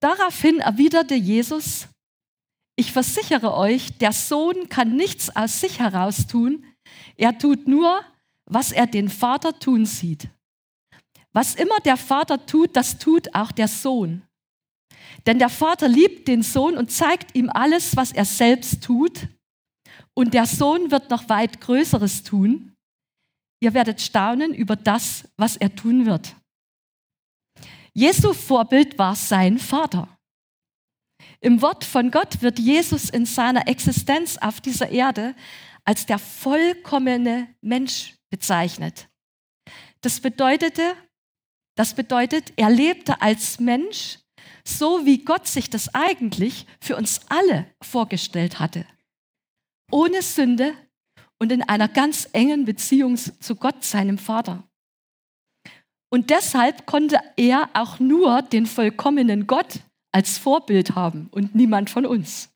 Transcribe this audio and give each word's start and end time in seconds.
Daraufhin 0.00 0.60
erwiderte 0.60 1.14
Jesus, 1.14 1.88
ich 2.76 2.92
versichere 2.92 3.54
euch, 3.54 3.96
der 3.98 4.12
Sohn 4.12 4.68
kann 4.68 4.96
nichts 4.96 5.34
aus 5.34 5.60
sich 5.60 5.78
heraus 5.78 6.26
tun, 6.26 6.64
er 7.16 7.38
tut 7.38 7.66
nur, 7.66 8.04
was 8.44 8.72
er 8.72 8.86
den 8.86 9.08
Vater 9.08 9.58
tun 9.58 9.86
sieht. 9.86 10.28
Was 11.32 11.54
immer 11.54 11.80
der 11.80 11.96
Vater 11.96 12.46
tut, 12.46 12.76
das 12.76 12.98
tut 12.98 13.34
auch 13.34 13.52
der 13.52 13.68
Sohn. 13.68 14.22
Denn 15.26 15.38
der 15.38 15.48
Vater 15.48 15.88
liebt 15.88 16.28
den 16.28 16.42
Sohn 16.42 16.76
und 16.76 16.90
zeigt 16.90 17.34
ihm 17.34 17.50
alles, 17.50 17.96
was 17.96 18.12
er 18.12 18.24
selbst 18.24 18.82
tut. 18.82 19.28
Und 20.14 20.34
der 20.34 20.46
Sohn 20.46 20.90
wird 20.90 21.10
noch 21.10 21.28
weit 21.28 21.60
Größeres 21.60 22.22
tun. 22.22 22.74
Ihr 23.60 23.74
werdet 23.74 24.00
staunen 24.00 24.54
über 24.54 24.76
das, 24.76 25.24
was 25.36 25.56
er 25.56 25.74
tun 25.74 26.06
wird. 26.06 26.36
Jesu 27.96 28.34
Vorbild 28.34 28.98
war 28.98 29.16
sein 29.16 29.58
Vater. 29.58 30.18
Im 31.40 31.62
Wort 31.62 31.82
von 31.82 32.10
Gott 32.10 32.42
wird 32.42 32.58
Jesus 32.58 33.08
in 33.08 33.24
seiner 33.24 33.68
Existenz 33.68 34.36
auf 34.36 34.60
dieser 34.60 34.90
Erde 34.90 35.34
als 35.82 36.04
der 36.04 36.18
vollkommene 36.18 37.48
Mensch 37.62 38.14
bezeichnet. 38.28 39.08
Das 40.02 40.20
bedeutete, 40.20 40.94
das 41.74 41.94
bedeutet, 41.94 42.52
er 42.56 42.68
lebte 42.68 43.22
als 43.22 43.60
Mensch, 43.60 44.18
so 44.62 45.06
wie 45.06 45.24
Gott 45.24 45.46
sich 45.46 45.70
das 45.70 45.94
eigentlich 45.94 46.66
für 46.82 46.96
uns 46.96 47.22
alle 47.30 47.64
vorgestellt 47.82 48.60
hatte. 48.60 48.84
Ohne 49.90 50.20
Sünde 50.20 50.74
und 51.38 51.50
in 51.50 51.62
einer 51.62 51.88
ganz 51.88 52.28
engen 52.34 52.66
Beziehung 52.66 53.16
zu 53.16 53.56
Gott, 53.56 53.84
seinem 53.84 54.18
Vater. 54.18 54.68
Und 56.10 56.30
deshalb 56.30 56.86
konnte 56.86 57.18
er 57.36 57.68
auch 57.74 57.98
nur 57.98 58.42
den 58.42 58.66
vollkommenen 58.66 59.46
Gott 59.46 59.80
als 60.12 60.38
Vorbild 60.38 60.94
haben 60.94 61.28
und 61.30 61.54
niemand 61.54 61.90
von 61.90 62.06
uns. 62.06 62.48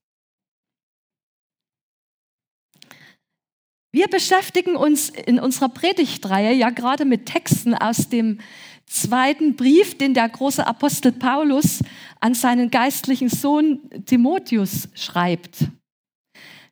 Wir 3.93 4.07
beschäftigen 4.07 4.77
uns 4.77 5.09
in 5.11 5.41
unserer 5.41 5.69
Predigtreihe 5.69 6.55
ja 6.55 6.71
gerade 6.71 7.05
mit 7.05 7.27
Texten 7.27 7.75
aus 7.75 8.09
dem 8.09 8.39
zweiten 8.87 9.57
Brief, 9.57 9.99
den 9.99 10.15
der 10.15 10.29
große 10.29 10.65
Apostel 10.65 11.13
Paulus 11.13 11.83
an 12.21 12.35
seinen 12.35 12.71
geistlichen 12.71 13.29
Sohn 13.29 13.81
Timotheus 14.07 14.89
schreibt. 14.95 15.69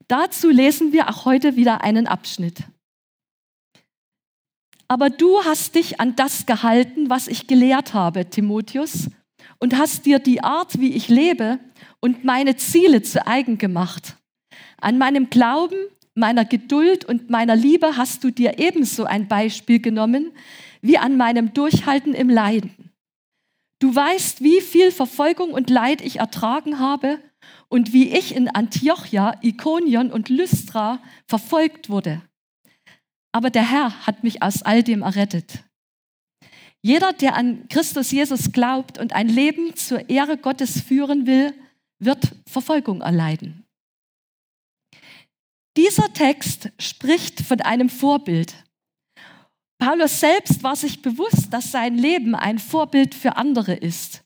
Dazu 0.06 0.48
lesen 0.48 0.92
wir 0.92 1.10
auch 1.10 1.24
heute 1.24 1.56
wieder 1.56 1.82
einen 1.82 2.06
Abschnitt. 2.06 2.62
Aber 4.88 5.10
du 5.10 5.44
hast 5.44 5.74
dich 5.74 6.00
an 6.00 6.16
das 6.16 6.46
gehalten, 6.46 7.10
was 7.10 7.28
ich 7.28 7.46
gelehrt 7.46 7.92
habe, 7.92 8.28
Timotheus, 8.30 9.10
und 9.58 9.76
hast 9.76 10.06
dir 10.06 10.18
die 10.18 10.42
Art, 10.42 10.80
wie 10.80 10.94
ich 10.94 11.08
lebe 11.08 11.58
und 12.00 12.24
meine 12.24 12.56
Ziele 12.56 13.02
zu 13.02 13.26
eigen 13.26 13.58
gemacht. 13.58 14.16
An 14.80 14.96
meinem 14.96 15.28
Glauben, 15.28 15.76
meiner 16.14 16.44
Geduld 16.44 17.04
und 17.04 17.28
meiner 17.28 17.54
Liebe 17.54 17.96
hast 17.96 18.24
du 18.24 18.30
dir 18.30 18.58
ebenso 18.58 19.04
ein 19.04 19.28
Beispiel 19.28 19.80
genommen, 19.80 20.32
wie 20.80 20.96
an 20.96 21.16
meinem 21.16 21.52
Durchhalten 21.52 22.14
im 22.14 22.30
Leiden. 22.30 22.90
Du 23.80 23.94
weißt, 23.94 24.42
wie 24.42 24.60
viel 24.60 24.90
Verfolgung 24.90 25.50
und 25.50 25.70
Leid 25.70 26.00
ich 26.00 26.18
ertragen 26.18 26.78
habe 26.78 27.18
und 27.68 27.92
wie 27.92 28.08
ich 28.10 28.34
in 28.34 28.48
Antiochia, 28.48 29.36
Ikonion 29.42 30.10
und 30.10 30.28
Lystra 30.28 31.00
verfolgt 31.26 31.88
wurde. 31.90 32.22
Aber 33.32 33.50
der 33.50 33.70
Herr 33.70 34.06
hat 34.06 34.24
mich 34.24 34.42
aus 34.42 34.62
all 34.62 34.82
dem 34.82 35.02
errettet. 35.02 35.64
Jeder, 36.82 37.12
der 37.12 37.34
an 37.34 37.68
Christus 37.68 38.10
Jesus 38.10 38.52
glaubt 38.52 38.98
und 38.98 39.12
ein 39.12 39.28
Leben 39.28 39.74
zur 39.76 40.08
Ehre 40.08 40.38
Gottes 40.38 40.80
führen 40.80 41.26
will, 41.26 41.52
wird 41.98 42.34
Verfolgung 42.48 43.00
erleiden. 43.00 43.64
Dieser 45.76 46.12
Text 46.12 46.70
spricht 46.78 47.40
von 47.40 47.60
einem 47.60 47.88
Vorbild. 47.88 48.54
Paulus 49.80 50.18
selbst 50.20 50.62
war 50.62 50.74
sich 50.74 51.02
bewusst, 51.02 51.52
dass 51.52 51.70
sein 51.70 51.96
Leben 51.96 52.34
ein 52.34 52.58
Vorbild 52.58 53.14
für 53.14 53.36
andere 53.36 53.74
ist 53.74 54.24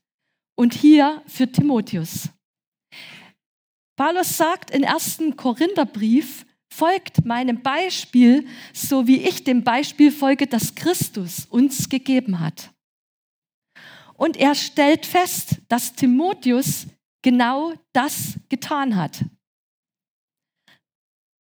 und 0.57 0.73
hier 0.73 1.23
für 1.27 1.51
Timotheus. 1.51 2.31
Paulus 3.97 4.37
sagt 4.37 4.71
in 4.71 4.85
1. 4.87 5.21
Korintherbrief, 5.37 6.47
folgt 6.73 7.25
meinem 7.25 7.63
Beispiel, 7.63 8.47
so 8.73 9.07
wie 9.07 9.21
ich 9.29 9.45
dem 9.45 9.63
Beispiel 9.63 10.11
folge, 10.11 10.47
das 10.47 10.75
Christus 10.75 11.45
uns 11.47 11.89
gegeben 11.89 12.41
hat. 12.41 12.73
Und 14.15 14.37
er 14.37 14.55
stellt 14.55 15.05
fest, 15.05 15.61
dass 15.69 15.95
Timotheus 15.95 16.87
genau 17.23 17.75
das 17.93 18.39
getan 18.49 18.97
hat. 18.97 19.25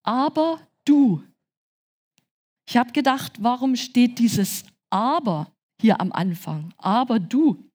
Aber 0.03 0.67
du, 0.85 1.23
ich 2.67 2.77
habe 2.77 2.91
gedacht, 2.91 3.33
warum 3.39 3.75
steht 3.75 4.19
dieses 4.19 4.65
aber 4.89 5.51
hier 5.79 6.01
am 6.01 6.11
Anfang? 6.11 6.73
Aber 6.77 7.19
du. 7.19 7.69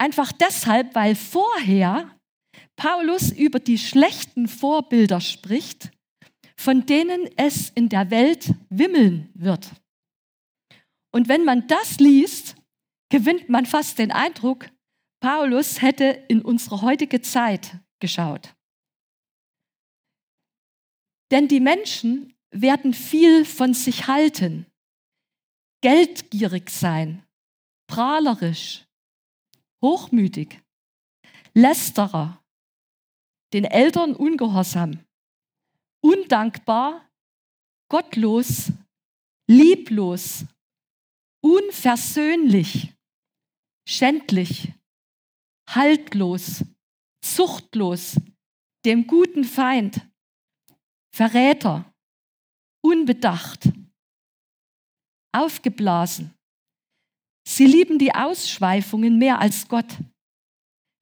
Einfach 0.00 0.32
deshalb, 0.32 0.94
weil 0.94 1.14
vorher 1.14 2.10
Paulus 2.76 3.32
über 3.32 3.58
die 3.58 3.78
schlechten 3.78 4.48
Vorbilder 4.48 5.20
spricht, 5.20 5.90
von 6.58 6.86
denen 6.86 7.30
es 7.36 7.70
in 7.70 7.88
der 7.88 8.10
Welt 8.10 8.52
wimmeln 8.68 9.30
wird. 9.34 9.70
Und 11.12 11.28
wenn 11.28 11.44
man 11.44 11.68
das 11.68 12.00
liest, 12.00 12.56
gewinnt 13.10 13.48
man 13.48 13.64
fast 13.64 13.98
den 13.98 14.10
Eindruck, 14.10 14.68
Paulus 15.20 15.80
hätte 15.80 16.04
in 16.28 16.42
unsere 16.42 16.82
heutige 16.82 17.20
Zeit 17.20 17.78
geschaut. 18.00 18.54
Denn 21.30 21.46
die 21.46 21.60
Menschen 21.60 22.34
werden 22.50 22.92
viel 22.92 23.44
von 23.44 23.72
sich 23.72 24.08
halten, 24.08 24.66
geldgierig 25.80 26.70
sein, 26.70 27.24
prahlerisch, 27.86 28.84
hochmütig, 29.80 30.60
lästerer, 31.54 32.42
den 33.52 33.64
Eltern 33.64 34.14
ungehorsam, 34.14 35.04
undankbar, 36.00 37.08
gottlos, 37.90 38.72
lieblos, 39.48 40.44
unversöhnlich, 41.42 42.94
schändlich, 43.88 44.72
haltlos, 45.68 46.64
zuchtlos, 47.24 48.16
dem 48.84 49.06
guten 49.06 49.44
Feind, 49.44 50.00
Verräter, 51.14 51.92
unbedacht, 52.84 53.70
aufgeblasen. 55.34 56.34
Sie 57.46 57.66
lieben 57.66 57.98
die 57.98 58.14
Ausschweifungen 58.14 59.18
mehr 59.18 59.40
als 59.40 59.68
Gott. 59.68 59.96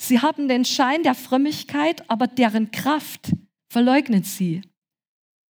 Sie 0.01 0.21
haben 0.21 0.49
den 0.49 0.65
Schein 0.65 1.03
der 1.03 1.15
Frömmigkeit, 1.15 2.09
aber 2.09 2.27
deren 2.27 2.71
Kraft 2.71 3.33
verleugnen 3.71 4.23
sie. 4.23 4.63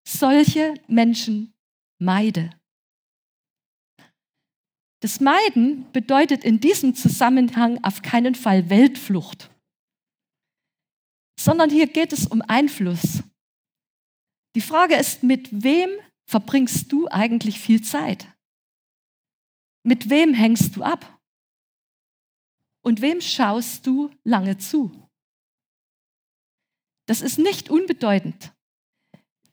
Solche 0.06 0.74
Menschen 0.86 1.52
meide. 1.98 2.50
Das 5.00 5.20
Meiden 5.20 5.90
bedeutet 5.92 6.44
in 6.44 6.60
diesem 6.60 6.94
Zusammenhang 6.94 7.82
auf 7.84 8.02
keinen 8.02 8.34
Fall 8.34 8.70
Weltflucht, 8.70 9.50
sondern 11.38 11.70
hier 11.70 11.86
geht 11.86 12.12
es 12.12 12.26
um 12.26 12.40
Einfluss. 12.42 13.22
Die 14.54 14.60
Frage 14.60 14.94
ist, 14.94 15.22
mit 15.22 15.48
wem 15.62 15.90
verbringst 16.28 16.90
du 16.90 17.08
eigentlich 17.08 17.60
viel 17.60 17.82
Zeit? 17.82 18.26
Mit 19.84 20.08
wem 20.08 20.34
hängst 20.34 20.76
du 20.76 20.82
ab? 20.82 21.20
Und 22.82 23.00
wem 23.00 23.20
schaust 23.20 23.86
du 23.86 24.10
lange 24.24 24.56
zu? 24.56 25.08
Das 27.06 27.20
ist 27.20 27.38
nicht 27.38 27.70
unbedeutend, 27.70 28.55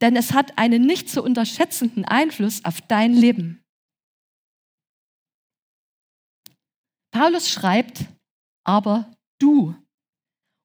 denn 0.04 0.18
es 0.18 0.34
hat 0.34 0.58
einen 0.58 0.86
nicht 0.86 1.10
zu 1.10 1.24
unterschätzenden 1.24 2.04
Einfluss 2.04 2.66
auf 2.66 2.82
dein 2.82 3.14
Leben. 3.14 3.64
Paulus 7.14 7.50
schreibt, 7.50 8.06
aber 8.66 9.16
du. 9.40 9.74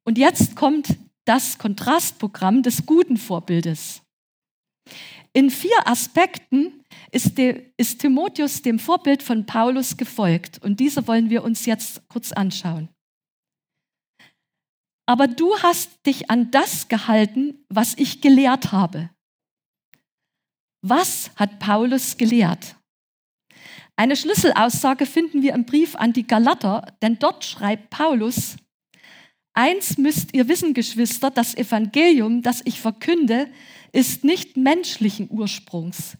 Und 0.04 0.18
jetzt 0.18 0.56
kommt 0.56 0.96
das 1.24 1.56
Kontrastprogramm 1.56 2.64
des 2.64 2.84
guten 2.84 3.16
Vorbildes. 3.16 4.02
In 5.32 5.50
vier 5.50 5.86
Aspekten 5.86 6.82
ist, 7.12 7.38
de, 7.38 7.70
ist 7.76 8.00
Timotheus 8.00 8.62
dem 8.62 8.80
Vorbild 8.80 9.22
von 9.22 9.46
Paulus 9.46 9.96
gefolgt 9.96 10.60
und 10.64 10.80
diese 10.80 11.06
wollen 11.06 11.30
wir 11.30 11.44
uns 11.44 11.64
jetzt 11.64 12.02
kurz 12.08 12.32
anschauen. 12.32 12.88
Aber 15.06 15.28
du 15.28 15.56
hast 15.58 16.04
dich 16.06 16.28
an 16.28 16.50
das 16.50 16.88
gehalten, 16.88 17.64
was 17.68 17.94
ich 17.96 18.20
gelehrt 18.20 18.72
habe. 18.72 19.10
Was 20.82 21.30
hat 21.36 21.58
Paulus 21.58 22.16
gelehrt? 22.16 22.76
Eine 23.96 24.14
Schlüsselaussage 24.14 25.06
finden 25.06 25.42
wir 25.42 25.54
im 25.54 25.64
Brief 25.64 25.96
an 25.96 26.12
die 26.12 26.26
Galater, 26.26 26.94
denn 27.02 27.18
dort 27.18 27.44
schreibt 27.44 27.90
Paulus, 27.90 28.56
Eins 29.54 29.98
müsst 29.98 30.34
ihr 30.34 30.46
wissen, 30.46 30.72
Geschwister, 30.72 31.32
das 31.32 31.56
Evangelium, 31.56 32.42
das 32.42 32.62
ich 32.64 32.80
verkünde, 32.80 33.48
ist 33.90 34.22
nicht 34.22 34.56
menschlichen 34.56 35.28
Ursprungs. 35.32 36.16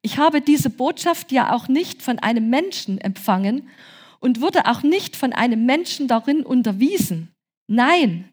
Ich 0.00 0.18
habe 0.18 0.40
diese 0.40 0.70
Botschaft 0.70 1.32
ja 1.32 1.52
auch 1.52 1.66
nicht 1.66 2.02
von 2.02 2.20
einem 2.20 2.50
Menschen 2.50 3.00
empfangen 3.00 3.68
und 4.20 4.40
wurde 4.40 4.66
auch 4.66 4.84
nicht 4.84 5.16
von 5.16 5.32
einem 5.32 5.66
Menschen 5.66 6.06
darin 6.06 6.44
unterwiesen. 6.44 7.34
Nein, 7.66 8.32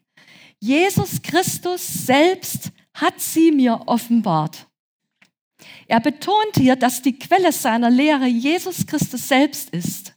Jesus 0.60 1.22
Christus 1.22 2.06
selbst 2.06 2.70
hat 2.94 3.20
sie 3.20 3.50
mir 3.50 3.82
offenbart. 3.86 4.65
Er 5.86 6.00
betont 6.00 6.56
hier, 6.56 6.76
dass 6.76 7.02
die 7.02 7.18
Quelle 7.18 7.52
seiner 7.52 7.90
Lehre 7.90 8.26
Jesus 8.26 8.86
Christus 8.86 9.28
selbst 9.28 9.70
ist. 9.70 10.14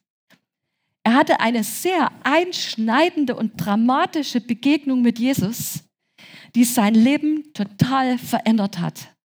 Er 1.04 1.16
hatte 1.16 1.40
eine 1.40 1.63
sehr 1.63 2.12
einschneidende 2.24 3.36
und 3.36 3.54
dramatische 3.57 4.42
Begegnung 4.42 5.01
mit 5.01 5.19
Jesus, 5.19 5.84
die 6.56 6.63
sein 6.63 6.94
Leben 6.94 7.54
total 7.54 8.18
verändert 8.18 8.80
hat. 8.80 9.16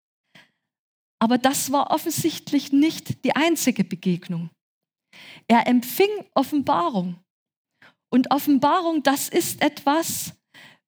Aber 1.18 1.38
das 1.38 1.72
war 1.72 1.90
offensichtlich 1.90 2.72
nicht 2.72 3.24
die 3.24 3.34
einzige 3.34 3.84
Begegnung. 3.84 4.50
Er 5.48 5.66
empfing 5.66 6.10
Offenbarung. 6.34 7.16
Und 8.10 8.30
Offenbarung, 8.30 9.02
das 9.02 9.28
ist 9.28 9.62
etwas, 9.62 10.34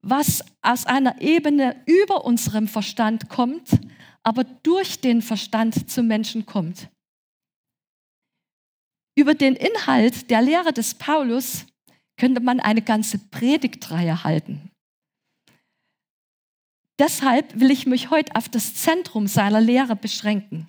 was 0.03 0.45
aus 0.63 0.87
einer 0.87 1.21
Ebene 1.21 1.83
über 1.87 2.25
unserem 2.25 2.69
Verstand 2.69 3.29
kommt, 3.29 3.71
aber 4.27 4.43
durch 4.43 5.01
den 5.01 5.23
Verstand 5.23 5.89
zum 5.89 6.09
Menschen 6.09 6.47
kommt. 6.47 6.89
Über 9.17 9.35
den 9.35 9.55
Inhalt 9.55 10.31
der 10.31 10.43
Lehre 10.43 10.73
des 10.73 10.95
Paulus 10.95 11.65
könnte 12.19 12.41
man 12.41 12.59
eine 12.59 12.83
ganze 12.83 13.19
Predigtreihe 13.19 14.25
halten. 14.25 14.71
Deshalb 16.99 17.61
will 17.61 17.71
ich 17.71 17.87
mich 17.87 18.11
heute 18.11 18.35
auf 18.35 18.49
das 18.49 18.75
Zentrum 18.75 19.29
seiner 19.29 19.61
Lehre 19.61 19.95
beschränken. 19.95 20.69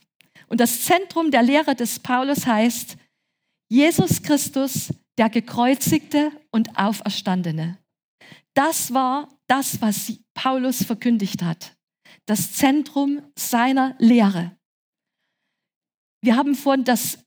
Und 0.50 0.60
das 0.60 0.86
Zentrum 0.86 1.32
der 1.32 1.42
Lehre 1.42 1.74
des 1.74 2.00
Paulus 2.00 2.46
heißt 2.46 2.96
Jesus 3.70 4.22
Christus, 4.22 4.94
der 5.18 5.30
gekreuzigte 5.30 6.32
und 6.52 6.78
auferstandene. 6.78 7.80
Das 8.54 8.94
war 8.94 9.30
das, 9.48 9.82
was 9.82 10.14
Paulus 10.36 10.84
verkündigt 10.84 11.42
hat. 11.42 11.77
Das 12.28 12.54
Zentrum 12.54 13.24
seiner 13.36 13.96
Lehre. 13.98 14.56
Wir 16.22 16.36
haben 16.36 16.56
vorhin 16.56 16.84
das, 16.84 17.18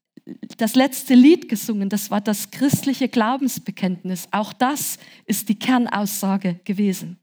das 0.58 0.74
letzte 0.74 1.14
Lied 1.14 1.48
gesungen, 1.48 1.88
das 1.88 2.10
war 2.10 2.20
das 2.20 2.50
christliche 2.50 3.08
Glaubensbekenntnis. 3.08 4.28
Auch 4.30 4.52
das 4.52 4.98
ist 5.26 5.48
die 5.48 5.58
Kernaussage 5.58 6.60
gewesen. 6.64 7.18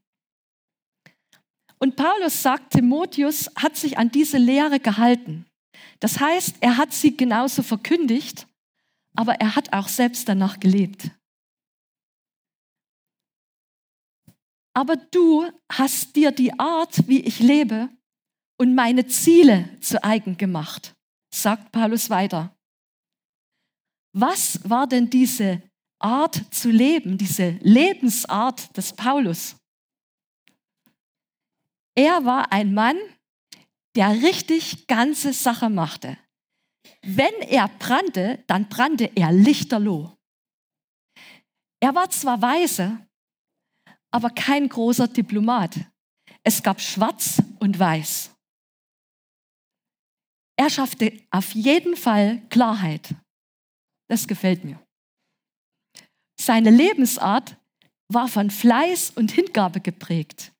Und 1.78 1.94
Paulus 1.96 2.42
sagt, 2.42 2.72
Timotheus 2.72 3.48
hat 3.56 3.76
sich 3.76 3.96
an 3.96 4.10
diese 4.10 4.38
Lehre 4.38 4.80
gehalten. 4.80 5.46
Das 6.00 6.18
heißt, 6.18 6.56
er 6.60 6.76
hat 6.76 6.92
sie 6.92 7.16
genauso 7.16 7.62
verkündigt, 7.62 8.46
aber 9.14 9.34
er 9.34 9.54
hat 9.54 9.72
auch 9.72 9.88
selbst 9.88 10.28
danach 10.28 10.58
gelebt. 10.58 11.10
Aber 14.78 14.94
du 14.94 15.44
hast 15.72 16.14
dir 16.14 16.30
die 16.30 16.56
Art, 16.56 17.08
wie 17.08 17.18
ich 17.22 17.40
lebe 17.40 17.88
und 18.60 18.76
meine 18.76 19.08
Ziele 19.08 19.76
zu 19.80 20.04
eigen 20.04 20.36
gemacht, 20.36 20.94
sagt 21.34 21.72
Paulus 21.72 22.10
weiter. 22.10 22.56
Was 24.12 24.60
war 24.70 24.86
denn 24.86 25.10
diese 25.10 25.60
Art 25.98 26.54
zu 26.54 26.70
leben, 26.70 27.18
diese 27.18 27.58
Lebensart 27.60 28.76
des 28.76 28.92
Paulus? 28.92 29.56
Er 31.96 32.24
war 32.24 32.52
ein 32.52 32.72
Mann, 32.72 32.98
der 33.96 34.10
richtig 34.22 34.86
ganze 34.86 35.32
Sache 35.32 35.70
machte. 35.70 36.16
Wenn 37.02 37.34
er 37.48 37.66
brannte, 37.66 38.44
dann 38.46 38.68
brannte 38.68 39.10
er 39.16 39.32
lichterloh. 39.32 40.16
Er 41.80 41.96
war 41.96 42.08
zwar 42.10 42.40
weise, 42.40 43.07
aber 44.10 44.30
kein 44.30 44.68
großer 44.68 45.08
Diplomat. 45.08 45.76
Es 46.42 46.62
gab 46.62 46.80
Schwarz 46.80 47.42
und 47.58 47.78
Weiß. 47.78 48.30
Er 50.56 50.70
schaffte 50.70 51.12
auf 51.30 51.54
jeden 51.54 51.96
Fall 51.96 52.42
Klarheit. 52.48 53.14
Das 54.08 54.26
gefällt 54.26 54.64
mir. 54.64 54.80
Seine 56.40 56.70
Lebensart 56.70 57.56
war 58.08 58.28
von 58.28 58.50
Fleiß 58.50 59.10
und 59.10 59.30
Hingabe 59.30 59.80
geprägt. 59.80 60.52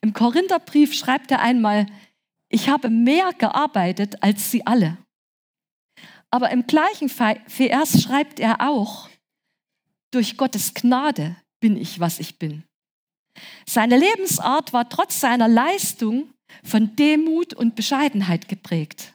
Im 0.00 0.12
Korintherbrief 0.12 0.94
schreibt 0.94 1.30
er 1.30 1.40
einmal, 1.40 1.86
ich 2.48 2.68
habe 2.68 2.88
mehr 2.88 3.32
gearbeitet 3.32 4.22
als 4.22 4.50
sie 4.50 4.66
alle. 4.66 4.98
Aber 6.30 6.50
im 6.50 6.66
gleichen 6.66 7.08
Vers 7.08 8.02
schreibt 8.02 8.40
er 8.40 8.60
auch, 8.60 9.08
durch 10.10 10.36
Gottes 10.36 10.74
Gnade 10.74 11.36
bin 11.60 11.76
ich, 11.76 12.00
was 12.00 12.18
ich 12.18 12.38
bin. 12.38 12.64
Seine 13.66 13.98
Lebensart 13.98 14.72
war 14.72 14.88
trotz 14.88 15.20
seiner 15.20 15.48
Leistung 15.48 16.32
von 16.62 16.94
Demut 16.96 17.54
und 17.54 17.74
Bescheidenheit 17.74 18.48
geprägt. 18.48 19.14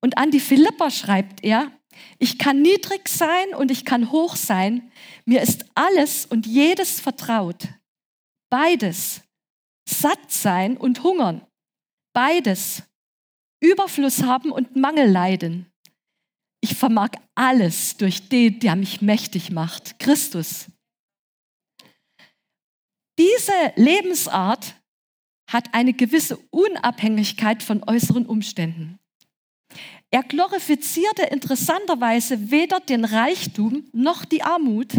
Und 0.00 0.18
an 0.18 0.30
die 0.30 0.40
Philipper 0.40 0.90
schreibt 0.90 1.44
er, 1.44 1.70
ich 2.18 2.38
kann 2.38 2.62
niedrig 2.62 3.08
sein 3.08 3.54
und 3.54 3.70
ich 3.70 3.84
kann 3.84 4.10
hoch 4.10 4.36
sein, 4.36 4.90
mir 5.24 5.42
ist 5.42 5.66
alles 5.74 6.26
und 6.26 6.46
jedes 6.46 7.00
vertraut. 7.00 7.68
Beides 8.50 9.22
satt 9.88 10.30
sein 10.30 10.76
und 10.76 11.02
hungern. 11.02 11.46
Beides. 12.14 12.82
Überfluss 13.60 14.24
haben 14.24 14.50
und 14.50 14.74
Mangel 14.74 15.08
leiden. 15.08 15.72
Ich 16.60 16.74
vermag 16.74 17.10
alles 17.34 17.96
durch 17.96 18.28
den, 18.28 18.58
der 18.60 18.76
mich 18.76 19.00
mächtig 19.00 19.50
macht, 19.50 19.98
Christus. 19.98 20.66
Diese 23.18 23.52
Lebensart 23.76 24.74
hat 25.50 25.74
eine 25.74 25.92
gewisse 25.92 26.38
Unabhängigkeit 26.50 27.62
von 27.62 27.82
äußeren 27.86 28.26
Umständen. 28.26 28.98
Er 30.10 30.22
glorifizierte 30.22 31.22
interessanterweise 31.22 32.50
weder 32.50 32.80
den 32.80 33.04
Reichtum 33.04 33.88
noch 33.92 34.24
die 34.24 34.42
Armut, 34.42 34.92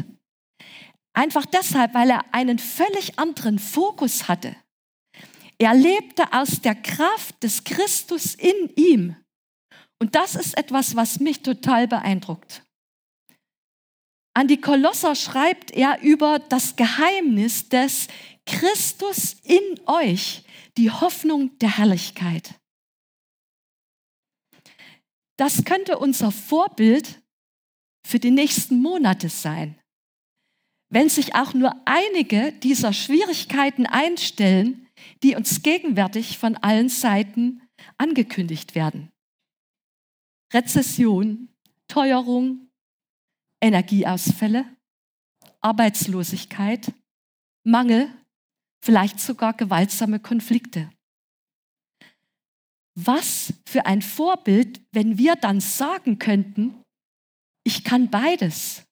einfach 1.13 1.45
deshalb, 1.45 1.93
weil 1.93 2.09
er 2.09 2.33
einen 2.33 2.59
völlig 2.59 3.19
anderen 3.19 3.59
Fokus 3.59 4.27
hatte. 4.27 4.55
Er 5.59 5.73
lebte 5.75 6.33
aus 6.33 6.61
der 6.61 6.75
Kraft 6.75 7.43
des 7.43 7.63
Christus 7.63 8.35
in 8.35 8.69
ihm. 8.75 9.15
Und 9.99 10.15
das 10.15 10.35
ist 10.35 10.57
etwas, 10.57 10.95
was 10.95 11.19
mich 11.19 11.43
total 11.43 11.87
beeindruckt. 11.87 12.62
An 14.33 14.47
die 14.47 14.59
Kolosser 14.59 15.15
schreibt 15.15 15.71
er 15.71 16.01
über 16.01 16.39
das 16.39 16.75
Geheimnis 16.75 17.69
des 17.69 18.07
Christus 18.45 19.35
in 19.43 19.79
euch, 19.85 20.43
die 20.77 20.89
Hoffnung 20.89 21.57
der 21.59 21.77
Herrlichkeit. 21.77 22.59
Das 25.37 25.65
könnte 25.65 25.97
unser 25.99 26.31
Vorbild 26.31 27.21
für 28.05 28.19
die 28.19 28.31
nächsten 28.31 28.81
Monate 28.81 29.29
sein. 29.29 29.79
Wenn 30.89 31.09
sich 31.09 31.35
auch 31.35 31.53
nur 31.53 31.75
einige 31.85 32.51
dieser 32.53 32.93
Schwierigkeiten 32.93 33.85
einstellen, 33.85 34.87
die 35.23 35.35
uns 35.35 35.63
gegenwärtig 35.63 36.37
von 36.37 36.55
allen 36.57 36.89
Seiten 36.89 37.61
angekündigt 37.97 38.75
werden. 38.75 39.11
Rezession, 40.53 41.49
Teuerung, 41.87 42.69
Energieausfälle, 43.63 44.65
Arbeitslosigkeit, 45.61 46.93
Mangel, 47.65 48.11
vielleicht 48.83 49.21
sogar 49.21 49.53
gewaltsame 49.53 50.19
Konflikte. 50.19 50.91
Was 52.95 53.53
für 53.65 53.85
ein 53.85 54.01
Vorbild, 54.01 54.81
wenn 54.91 55.17
wir 55.17 55.37
dann 55.37 55.61
sagen 55.61 56.19
könnten, 56.19 56.83
ich 57.65 57.85
kann 57.85 58.09
beides, 58.09 58.83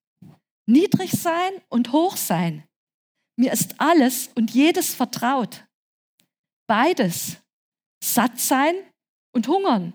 niedrig 0.65 1.11
sein 1.11 1.51
und 1.67 1.91
hoch 1.91 2.15
sein. 2.15 2.63
Mir 3.37 3.51
ist 3.51 3.81
alles 3.81 4.29
und 4.35 4.51
jedes 4.51 4.95
vertraut. 4.95 5.65
Beides. 6.65 7.37
Satt 8.01 8.39
sein 8.39 8.75
und 9.33 9.49
hungern. 9.49 9.93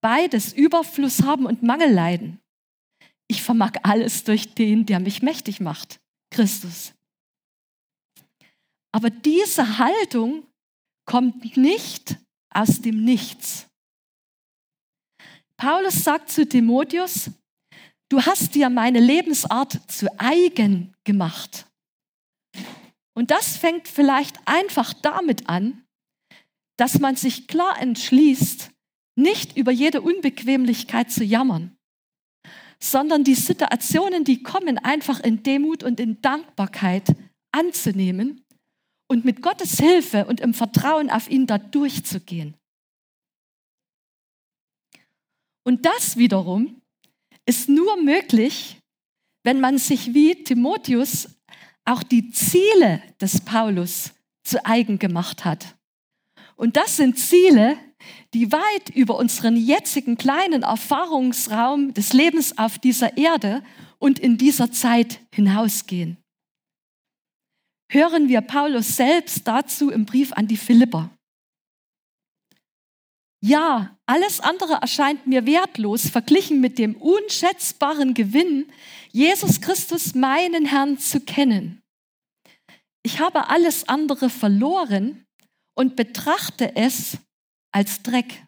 Beides. 0.00 0.54
Überfluss 0.54 1.22
haben 1.22 1.44
und 1.44 1.62
Mangel 1.62 1.92
leiden. 1.92 2.40
Ich 3.28 3.42
vermag 3.42 3.72
alles 3.82 4.24
durch 4.24 4.54
den, 4.54 4.86
der 4.86 5.00
mich 5.00 5.22
mächtig 5.22 5.60
macht. 5.60 6.00
Christus. 6.30 6.92
Aber 8.92 9.10
diese 9.10 9.78
Haltung 9.78 10.46
kommt 11.04 11.56
nicht 11.56 12.16
aus 12.50 12.80
dem 12.80 13.04
Nichts. 13.04 13.66
Paulus 15.56 16.04
sagt 16.04 16.30
zu 16.30 16.48
Timotheus, 16.48 17.30
du 18.08 18.20
hast 18.20 18.54
dir 18.54 18.70
meine 18.70 19.00
Lebensart 19.00 19.80
zu 19.90 20.08
eigen 20.18 20.94
gemacht. 21.04 21.66
Und 23.16 23.30
das 23.30 23.56
fängt 23.56 23.88
vielleicht 23.88 24.36
einfach 24.46 24.92
damit 24.94 25.48
an, 25.48 25.84
dass 26.76 26.98
man 26.98 27.16
sich 27.16 27.46
klar 27.46 27.80
entschließt, 27.80 28.70
nicht 29.16 29.56
über 29.56 29.70
jede 29.70 30.02
Unbequemlichkeit 30.02 31.10
zu 31.10 31.22
jammern, 31.22 31.76
sondern 32.84 33.24
die 33.24 33.34
Situationen, 33.34 34.24
die 34.24 34.42
kommen, 34.42 34.76
einfach 34.76 35.20
in 35.20 35.42
Demut 35.42 35.82
und 35.82 35.98
in 36.00 36.20
Dankbarkeit 36.20 37.16
anzunehmen 37.50 38.44
und 39.08 39.24
mit 39.24 39.40
Gottes 39.40 39.78
Hilfe 39.78 40.26
und 40.26 40.40
im 40.40 40.52
Vertrauen 40.52 41.08
auf 41.08 41.30
ihn 41.30 41.46
da 41.46 41.56
durchzugehen. 41.56 42.54
Und 45.66 45.86
das 45.86 46.18
wiederum 46.18 46.82
ist 47.46 47.70
nur 47.70 48.02
möglich, 48.02 48.78
wenn 49.44 49.60
man 49.60 49.78
sich 49.78 50.12
wie 50.12 50.44
Timotheus 50.44 51.28
auch 51.86 52.02
die 52.02 52.30
Ziele 52.32 53.02
des 53.18 53.40
Paulus 53.40 54.12
zu 54.42 54.62
eigen 54.66 54.98
gemacht 54.98 55.46
hat. 55.46 55.74
Und 56.56 56.76
das 56.76 56.98
sind 56.98 57.18
Ziele, 57.18 57.78
die 58.34 58.52
weit 58.52 58.90
über 58.94 59.16
unseren 59.16 59.56
jetzigen 59.56 60.16
kleinen 60.16 60.62
Erfahrungsraum 60.62 61.94
des 61.94 62.12
Lebens 62.12 62.58
auf 62.58 62.78
dieser 62.78 63.16
Erde 63.16 63.62
und 63.98 64.18
in 64.18 64.38
dieser 64.38 64.70
Zeit 64.70 65.20
hinausgehen. 65.32 66.18
Hören 67.90 68.28
wir 68.28 68.40
Paulus 68.40 68.96
selbst 68.96 69.46
dazu 69.46 69.90
im 69.90 70.04
Brief 70.04 70.32
an 70.32 70.48
die 70.48 70.56
Philipper. 70.56 71.10
Ja, 73.40 73.96
alles 74.06 74.40
andere 74.40 74.74
erscheint 74.80 75.26
mir 75.26 75.46
wertlos 75.46 76.08
verglichen 76.08 76.60
mit 76.60 76.78
dem 76.78 76.96
unschätzbaren 76.96 78.14
Gewinn, 78.14 78.66
Jesus 79.12 79.60
Christus, 79.60 80.14
meinen 80.14 80.64
Herrn, 80.64 80.98
zu 80.98 81.20
kennen. 81.20 81.82
Ich 83.02 83.20
habe 83.20 83.50
alles 83.50 83.86
andere 83.86 84.30
verloren 84.30 85.26
und 85.74 85.94
betrachte 85.94 86.74
es 86.74 87.18
als 87.74 88.02
Dreck, 88.02 88.46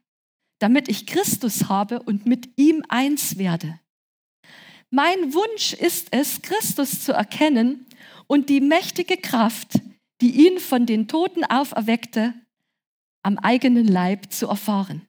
damit 0.61 0.88
ich 0.88 1.06
Christus 1.06 1.68
habe 1.68 2.00
und 2.02 2.26
mit 2.26 2.49
ihm 2.56 2.85
eins 2.88 3.38
werde. 3.38 3.80
Mein 4.90 5.35
Wunsch 5.35 5.73
ist 5.73 6.09
es, 6.12 6.42
Christus 6.42 7.02
zu 7.04 7.12
erkennen 7.12 7.87
und 8.28 8.49
die 8.49 8.61
mächtige 8.61 9.16
Kraft, 9.16 9.80
die 10.21 10.47
ihn 10.47 10.61
von 10.61 10.87
den 10.87 11.09
Toten 11.09 11.45
auferweckte, 11.45 12.35
am 13.23 13.38
eigenen 13.38 13.88
Leib 13.88 14.33
zu 14.33 14.47
erfahren. 14.47 15.06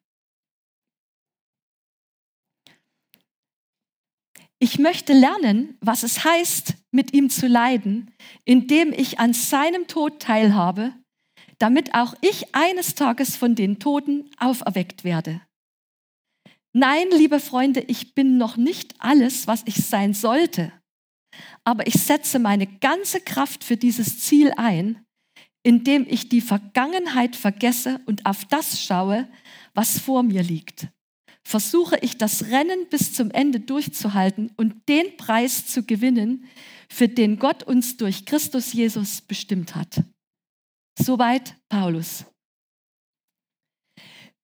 Ich 4.59 4.79
möchte 4.79 5.13
lernen, 5.13 5.77
was 5.81 6.01
es 6.01 6.23
heißt, 6.23 6.73
mit 6.89 7.13
ihm 7.13 7.29
zu 7.29 7.45
leiden, 7.45 8.11
indem 8.43 8.91
ich 8.91 9.19
an 9.19 9.33
seinem 9.33 9.85
Tod 9.85 10.19
teilhabe, 10.19 10.95
damit 11.59 11.93
auch 11.93 12.13
ich 12.21 12.53
eines 12.55 12.95
Tages 12.95 13.35
von 13.35 13.55
den 13.55 13.79
Toten 13.79 14.29
auferweckt 14.37 15.03
werde. 15.03 15.41
Nein, 16.73 17.07
liebe 17.11 17.39
Freunde, 17.39 17.81
ich 17.81 18.13
bin 18.13 18.37
noch 18.37 18.57
nicht 18.57 18.93
alles, 18.99 19.47
was 19.47 19.63
ich 19.65 19.77
sein 19.77 20.13
sollte, 20.13 20.71
aber 21.63 21.87
ich 21.87 21.95
setze 21.95 22.39
meine 22.39 22.67
ganze 22.67 23.19
Kraft 23.19 23.63
für 23.63 23.77
dieses 23.77 24.19
Ziel 24.19 24.53
ein, 24.57 25.03
indem 25.63 26.05
ich 26.07 26.29
die 26.29 26.41
Vergangenheit 26.41 27.35
vergesse 27.35 27.99
und 28.05 28.25
auf 28.25 28.45
das 28.45 28.81
schaue, 28.81 29.27
was 29.73 29.99
vor 29.99 30.23
mir 30.23 30.43
liegt. 30.43 30.87
Versuche 31.43 31.97
ich 32.01 32.17
das 32.17 32.45
Rennen 32.51 32.87
bis 32.89 33.13
zum 33.13 33.31
Ende 33.31 33.59
durchzuhalten 33.59 34.51
und 34.57 34.87
den 34.87 35.17
Preis 35.17 35.65
zu 35.65 35.83
gewinnen, 35.83 36.45
für 36.89 37.07
den 37.07 37.39
Gott 37.39 37.63
uns 37.63 37.97
durch 37.97 38.25
Christus 38.25 38.73
Jesus 38.73 39.21
bestimmt 39.21 39.75
hat. 39.75 40.03
Soweit 40.97 41.55
Paulus. 41.69 42.25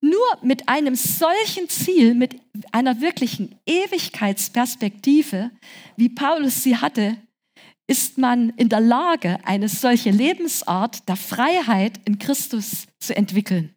Nur 0.02 0.38
mit 0.42 0.68
einem 0.68 0.96
solchen 0.96 1.70
Ziel, 1.70 2.14
mit 2.14 2.42
einer 2.72 3.00
wirklichen 3.00 3.58
Ewigkeitsperspektive, 3.66 5.50
wie 5.96 6.10
Paulus 6.10 6.62
sie 6.62 6.78
hatte, 6.78 7.18
ist 7.88 8.18
man 8.18 8.50
in 8.52 8.70
der 8.70 8.82
Lage, 8.82 9.40
eine 9.46 9.70
solche 9.70 10.12
Lebensart 10.12 11.08
der 11.08 11.16
Freiheit 11.16 12.00
in 12.06 12.20
Christus 12.20 12.88
zu 13.00 13.16
entwickeln. 13.16 13.74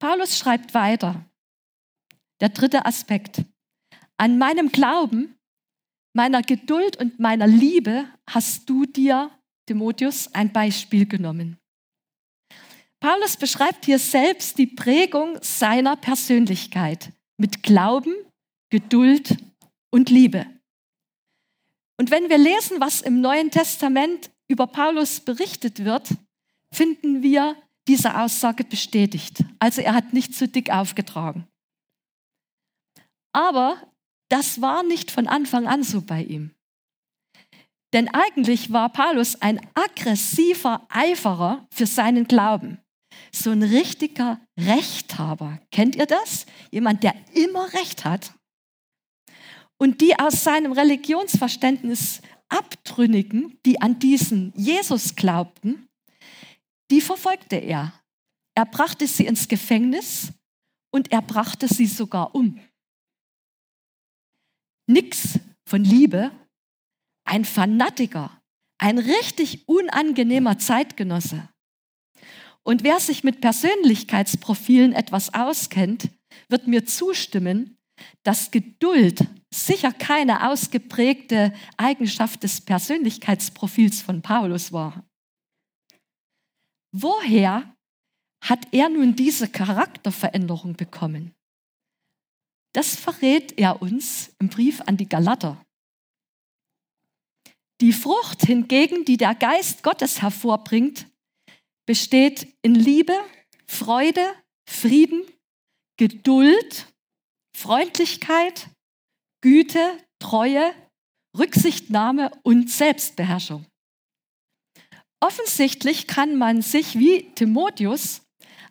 Paulus 0.00 0.38
schreibt 0.38 0.74
weiter, 0.74 1.24
der 2.40 2.48
dritte 2.48 2.86
Aspekt. 2.86 3.44
An 4.16 4.38
meinem 4.38 4.72
Glauben, 4.72 5.38
meiner 6.12 6.42
Geduld 6.42 6.96
und 6.96 7.18
meiner 7.18 7.46
Liebe 7.46 8.06
hast 8.28 8.68
du 8.68 8.84
dir, 8.84 9.30
Timotheus, 9.66 10.32
ein 10.34 10.52
Beispiel 10.52 11.06
genommen. 11.06 11.58
Paulus 13.00 13.36
beschreibt 13.36 13.86
hier 13.86 13.98
selbst 13.98 14.58
die 14.58 14.66
Prägung 14.66 15.38
seiner 15.40 15.96
Persönlichkeit 15.96 17.12
mit 17.38 17.62
Glauben, 17.62 18.14
Geduld 18.68 19.36
und 19.90 20.10
Liebe. 20.10 20.46
Und 21.96 22.10
wenn 22.10 22.28
wir 22.28 22.38
lesen, 22.38 22.80
was 22.80 23.00
im 23.00 23.20
Neuen 23.20 23.50
Testament 23.50 24.30
über 24.48 24.66
Paulus 24.66 25.20
berichtet 25.20 25.84
wird, 25.84 26.08
finden 26.72 27.22
wir 27.22 27.56
diese 27.88 28.18
Aussage 28.18 28.64
bestätigt. 28.64 29.44
Also 29.58 29.80
er 29.80 29.94
hat 29.94 30.12
nicht 30.12 30.34
zu 30.34 30.46
dick 30.46 30.70
aufgetragen. 30.70 31.46
Aber 33.32 33.89
das 34.30 34.60
war 34.60 34.82
nicht 34.82 35.10
von 35.10 35.26
Anfang 35.26 35.66
an 35.66 35.82
so 35.82 36.00
bei 36.00 36.22
ihm. 36.22 36.54
Denn 37.92 38.08
eigentlich 38.08 38.72
war 38.72 38.88
Paulus 38.88 39.40
ein 39.42 39.60
aggressiver 39.74 40.86
Eiferer 40.88 41.66
für 41.72 41.86
seinen 41.86 42.26
Glauben. 42.26 42.78
So 43.32 43.50
ein 43.50 43.62
richtiger 43.62 44.40
Rechthaber. 44.58 45.60
Kennt 45.72 45.96
ihr 45.96 46.06
das? 46.06 46.46
Jemand, 46.70 47.02
der 47.02 47.14
immer 47.34 47.72
Recht 47.72 48.04
hat 48.04 48.32
und 49.78 50.00
die 50.00 50.16
aus 50.18 50.44
seinem 50.44 50.72
Religionsverständnis 50.72 52.20
abtrünnigen, 52.48 53.58
die 53.64 53.80
an 53.80 53.98
diesen 53.98 54.52
Jesus 54.54 55.16
glaubten, 55.16 55.88
die 56.90 57.00
verfolgte 57.00 57.56
er. 57.56 57.92
Er 58.54 58.66
brachte 58.66 59.06
sie 59.06 59.26
ins 59.26 59.48
Gefängnis 59.48 60.32
und 60.92 61.10
er 61.12 61.22
brachte 61.22 61.66
sie 61.66 61.86
sogar 61.86 62.34
um. 62.34 62.60
Nix 64.90 65.38
von 65.68 65.84
Liebe, 65.84 66.32
ein 67.24 67.44
Fanatiker, 67.44 68.42
ein 68.76 68.98
richtig 68.98 69.68
unangenehmer 69.68 70.58
Zeitgenosse. 70.58 71.48
Und 72.64 72.82
wer 72.82 72.98
sich 72.98 73.22
mit 73.22 73.40
Persönlichkeitsprofilen 73.40 74.92
etwas 74.92 75.32
auskennt, 75.32 76.10
wird 76.48 76.66
mir 76.66 76.86
zustimmen, 76.86 77.78
dass 78.24 78.50
Geduld 78.50 79.28
sicher 79.54 79.92
keine 79.92 80.50
ausgeprägte 80.50 81.54
Eigenschaft 81.76 82.42
des 82.42 82.60
Persönlichkeitsprofils 82.60 84.02
von 84.02 84.22
Paulus 84.22 84.72
war. 84.72 85.04
Woher 86.92 87.76
hat 88.42 88.66
er 88.72 88.88
nun 88.88 89.14
diese 89.14 89.46
Charakterveränderung 89.46 90.74
bekommen? 90.74 91.32
Das 92.72 92.96
verrät 92.96 93.58
er 93.58 93.82
uns 93.82 94.32
im 94.38 94.48
Brief 94.48 94.80
an 94.82 94.96
die 94.96 95.08
Galater. 95.08 95.64
Die 97.80 97.92
Frucht 97.92 98.42
hingegen, 98.42 99.04
die 99.04 99.16
der 99.16 99.34
Geist 99.34 99.82
Gottes 99.82 100.22
hervorbringt, 100.22 101.06
besteht 101.86 102.54
in 102.62 102.74
Liebe, 102.74 103.14
Freude, 103.66 104.34
Frieden, 104.68 105.24
Geduld, 105.98 106.86
Freundlichkeit, 107.56 108.68
Güte, 109.42 109.98
Treue, 110.18 110.74
Rücksichtnahme 111.36 112.30
und 112.42 112.70
Selbstbeherrschung. 112.70 113.66
Offensichtlich 115.20 116.06
kann 116.06 116.36
man 116.36 116.62
sich 116.62 116.98
wie 116.98 117.32
Timotheus 117.34 118.22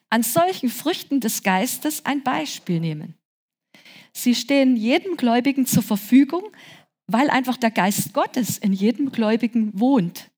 an 0.09 0.23
solchen 0.23 0.69
Früchten 0.69 1.19
des 1.19 1.43
Geistes 1.43 2.05
ein 2.05 2.23
Beispiel 2.23 2.79
nehmen. 2.79 3.18
Sie 4.13 4.35
stehen 4.35 4.75
jedem 4.75 5.17
Gläubigen 5.17 5.65
zur 5.65 5.83
Verfügung, 5.83 6.43
weil 7.07 7.29
einfach 7.29 7.57
der 7.57 7.71
Geist 7.71 8.13
Gottes 8.13 8.57
in 8.57 8.73
jedem 8.73 9.11
Gläubigen 9.11 9.71
wohnt. 9.79 10.29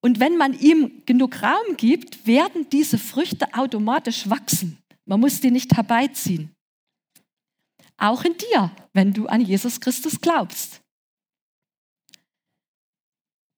Und 0.00 0.18
wenn 0.18 0.36
man 0.36 0.58
ihm 0.58 1.02
genug 1.06 1.42
Raum 1.42 1.76
gibt, 1.76 2.26
werden 2.26 2.68
diese 2.70 2.98
Früchte 2.98 3.52
automatisch 3.54 4.28
wachsen. 4.28 4.78
Man 5.04 5.20
muss 5.20 5.40
die 5.40 5.50
nicht 5.50 5.76
herbeiziehen. 5.76 6.50
Auch 7.96 8.24
in 8.24 8.34
dir, 8.36 8.70
wenn 8.94 9.12
du 9.12 9.26
an 9.26 9.42
Jesus 9.42 9.80
Christus 9.80 10.20
glaubst. 10.20 10.80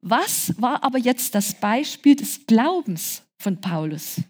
Was 0.00 0.60
war 0.60 0.82
aber 0.82 0.98
jetzt 0.98 1.34
das 1.34 1.54
Beispiel 1.54 2.16
des 2.16 2.44
Glaubens 2.44 3.22
von 3.38 3.60
Paulus? 3.60 4.20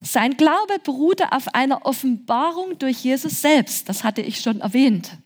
Sein 0.00 0.36
Glaube 0.36 0.78
beruhte 0.78 1.32
auf 1.32 1.54
einer 1.54 1.84
Offenbarung 1.84 2.78
durch 2.78 3.04
Jesus 3.04 3.40
selbst, 3.40 3.88
das 3.88 4.04
hatte 4.04 4.22
ich 4.22 4.40
schon 4.40 4.60
erwähnt. 4.60 5.18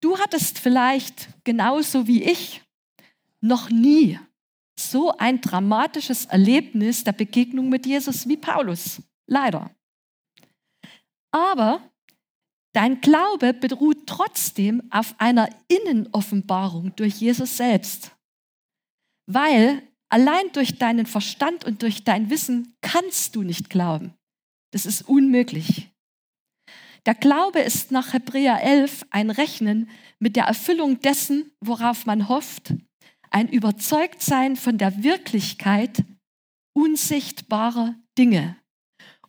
Du 0.00 0.18
hattest 0.18 0.58
vielleicht 0.58 1.28
genauso 1.44 2.06
wie 2.06 2.22
ich 2.22 2.62
noch 3.40 3.70
nie 3.70 4.18
so 4.78 5.16
ein 5.16 5.40
dramatisches 5.40 6.26
Erlebnis 6.26 7.04
der 7.04 7.12
Begegnung 7.12 7.68
mit 7.68 7.86
Jesus 7.86 8.26
wie 8.28 8.36
Paulus. 8.36 9.02
Leider. 9.26 9.70
Aber 11.30 11.80
dein 12.72 13.00
Glaube 13.00 13.54
beruht 13.54 14.06
trotzdem 14.06 14.82
auf 14.90 15.14
einer 15.18 15.48
Innenoffenbarung 15.68 16.94
durch 16.96 17.14
Jesus 17.14 17.56
selbst. 17.56 18.12
Weil 19.26 19.82
allein 20.12 20.52
durch 20.52 20.78
deinen 20.78 21.06
Verstand 21.06 21.64
und 21.64 21.82
durch 21.82 22.04
dein 22.04 22.28
Wissen 22.28 22.74
kannst 22.82 23.34
du 23.34 23.42
nicht 23.42 23.70
glauben. 23.70 24.14
Das 24.70 24.84
ist 24.84 25.02
unmöglich. 25.08 25.90
Der 27.06 27.14
Glaube 27.14 27.60
ist 27.60 27.90
nach 27.90 28.12
Hebräer 28.12 28.62
11 28.62 29.06
ein 29.10 29.30
Rechnen 29.30 29.88
mit 30.18 30.36
der 30.36 30.44
Erfüllung 30.44 31.00
dessen, 31.00 31.50
worauf 31.60 32.06
man 32.06 32.28
hofft, 32.28 32.74
ein 33.30 33.48
Überzeugtsein 33.48 34.56
von 34.56 34.76
der 34.76 35.02
Wirklichkeit 35.02 36.04
unsichtbarer 36.74 37.94
Dinge. 38.18 38.56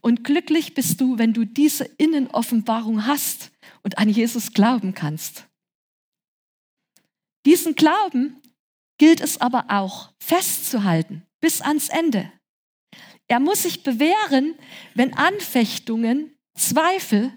Und 0.02 0.25
glücklich 0.25 0.74
bist 0.74 1.00
du, 1.00 1.18
wenn 1.18 1.34
du 1.34 1.46
diese 1.46 1.86
Innenoffenbarung 1.86 3.08
hast 3.08 3.52
und 3.84 3.98
an 3.98 4.10
Jesus 4.10 4.52
glauben 4.52 4.94
kannst. 4.94 5.48
Diesen 7.46 7.75
Glauben 7.75 8.42
gilt 9.03 9.19
es 9.19 9.41
aber 9.41 9.65
auch 9.67 10.13
festzuhalten 10.24 11.25
bis 11.41 11.60
ans 11.60 11.89
Ende. 11.89 12.31
Er 13.27 13.41
muss 13.41 13.63
sich 13.63 13.83
bewähren, 13.83 14.55
wenn 14.95 15.13
Anfechtungen, 15.13 16.33
Zweifel 16.57 17.33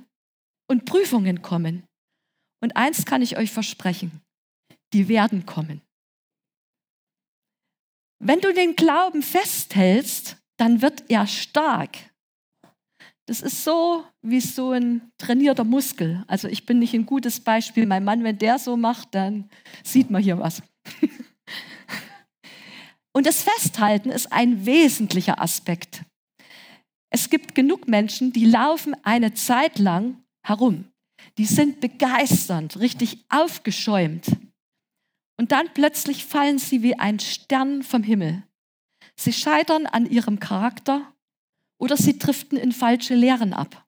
und 0.71 0.85
Prüfungen 0.85 1.43
kommen. 1.43 1.83
Und 2.63 2.77
eins 2.77 3.05
kann 3.05 3.21
ich 3.21 3.37
euch 3.37 3.51
versprechen, 3.51 4.21
die 4.93 5.09
werden 5.09 5.45
kommen. 5.45 5.83
Wenn 8.21 8.41
du 8.41 8.55
den 8.55 8.77
Glauben 8.77 9.25
festhältst, 9.25 10.37
dann 10.59 10.83
wird 10.83 11.11
er 11.11 11.27
stark. 11.27 11.97
Das 13.27 13.41
ist 13.41 13.65
so 13.65 14.05
wie 14.23 14.41
so 14.41 14.71
ein 14.71 15.11
trainierter 15.19 15.65
Muskel. 15.65 16.23
Also 16.29 16.47
ich 16.47 16.65
bin 16.65 16.79
nicht 16.79 16.95
ein 16.95 17.07
gutes 17.07 17.41
Beispiel. 17.41 17.87
Mein 17.87 18.05
Mann, 18.05 18.23
wenn 18.23 18.39
der 18.39 18.61
so 18.61 18.77
macht, 18.77 19.17
dann 19.17 19.51
sieht 19.83 20.11
man 20.11 20.23
hier 20.23 20.39
was. 20.39 20.63
Und 23.13 23.27
das 23.27 23.43
Festhalten 23.43 24.11
ist 24.11 24.33
ein 24.33 24.67
wesentlicher 24.67 25.41
Aspekt. 25.41 26.03
Es 27.11 27.31
gibt 27.31 27.55
genug 27.55 27.89
Menschen, 27.89 28.33
die 28.33 28.45
laufen 28.45 28.95
eine 29.05 29.33
Zeit 29.33 29.79
lang 29.79 30.23
herum. 30.43 30.93
Die 31.39 31.47
sind 31.47 31.81
begeisternd, 31.81 32.79
richtig 32.79 33.25
aufgeschäumt. 33.29 34.27
Und 35.39 35.53
dann 35.53 35.73
plötzlich 35.73 36.25
fallen 36.25 36.59
sie 36.59 36.83
wie 36.83 36.99
ein 36.99 37.19
Stern 37.19 37.83
vom 37.83 38.03
Himmel. 38.03 38.43
Sie 39.17 39.33
scheitern 39.33 39.87
an 39.87 40.07
ihrem 40.07 40.41
Charakter 40.41 41.13
oder 41.79 41.97
sie 41.97 42.19
driften 42.19 42.59
in 42.59 42.73
falsche 42.73 43.15
Lehren 43.15 43.53
ab. 43.53 43.87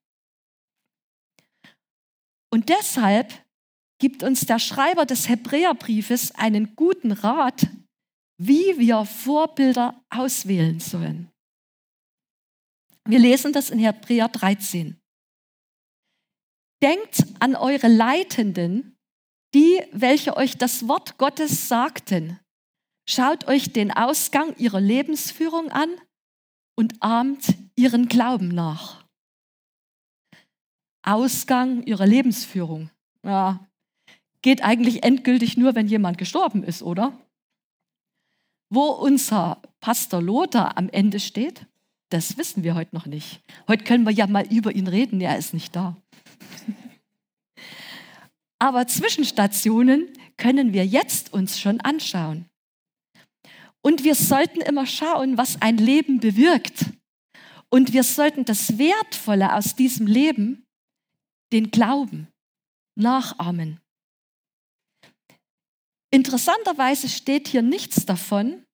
Und 2.50 2.68
deshalb 2.70 3.32
gibt 3.98 4.22
uns 4.22 4.46
der 4.46 4.58
Schreiber 4.58 5.06
des 5.06 5.28
Hebräerbriefes 5.28 6.34
einen 6.34 6.76
guten 6.76 7.12
Rat, 7.12 7.66
wie 8.40 8.78
wir 8.78 9.04
Vorbilder 9.04 10.00
auswählen 10.10 10.80
sollen. 10.80 11.30
Wir 13.06 13.18
lesen 13.18 13.52
das 13.52 13.70
in 13.70 13.78
Hebräer 13.78 14.28
13. 14.28 15.00
Denkt 16.82 17.24
an 17.40 17.56
eure 17.56 17.88
Leitenden, 17.88 18.96
die, 19.54 19.82
welche 19.92 20.36
euch 20.36 20.58
das 20.58 20.86
Wort 20.86 21.18
Gottes 21.18 21.68
sagten. 21.68 22.38
Schaut 23.08 23.48
euch 23.48 23.72
den 23.72 23.90
Ausgang 23.90 24.54
ihrer 24.58 24.80
Lebensführung 24.80 25.70
an 25.70 25.90
und 26.76 27.02
ahmt 27.02 27.54
ihren 27.74 28.08
Glauben 28.08 28.48
nach. 28.48 29.04
Ausgang 31.02 31.82
ihrer 31.84 32.06
Lebensführung. 32.06 32.90
Ja, 33.24 33.67
geht 34.42 34.62
eigentlich 34.62 35.02
endgültig 35.02 35.56
nur, 35.56 35.74
wenn 35.74 35.88
jemand 35.88 36.18
gestorben 36.18 36.62
ist, 36.62 36.82
oder? 36.82 37.18
Wo 38.70 38.84
unser 38.84 39.60
Pastor 39.80 40.22
Lothar 40.22 40.76
am 40.76 40.88
Ende 40.90 41.20
steht, 41.20 41.66
das 42.10 42.36
wissen 42.38 42.62
wir 42.62 42.74
heute 42.74 42.94
noch 42.94 43.06
nicht. 43.06 43.40
Heute 43.66 43.84
können 43.84 44.04
wir 44.04 44.12
ja 44.12 44.26
mal 44.26 44.46
über 44.52 44.74
ihn 44.74 44.88
reden, 44.88 45.20
er 45.20 45.38
ist 45.38 45.54
nicht 45.54 45.74
da. 45.76 45.96
Aber 48.58 48.86
Zwischenstationen 48.86 50.08
können 50.36 50.72
wir 50.72 50.86
jetzt 50.86 51.32
uns 51.32 51.60
schon 51.60 51.80
anschauen. 51.80 52.46
Und 53.82 54.04
wir 54.04 54.14
sollten 54.14 54.60
immer 54.60 54.86
schauen, 54.86 55.38
was 55.38 55.60
ein 55.62 55.76
Leben 55.76 56.20
bewirkt. 56.20 56.86
Und 57.70 57.92
wir 57.92 58.02
sollten 58.02 58.44
das 58.44 58.78
Wertvolle 58.78 59.54
aus 59.54 59.76
diesem 59.76 60.06
Leben, 60.06 60.64
den 61.52 61.70
Glauben, 61.70 62.28
nachahmen. 62.96 63.80
Interessanterweise 66.10 67.08
steht 67.08 67.48
hier 67.48 67.62
nichts 67.62 68.06
davon, 68.06 68.64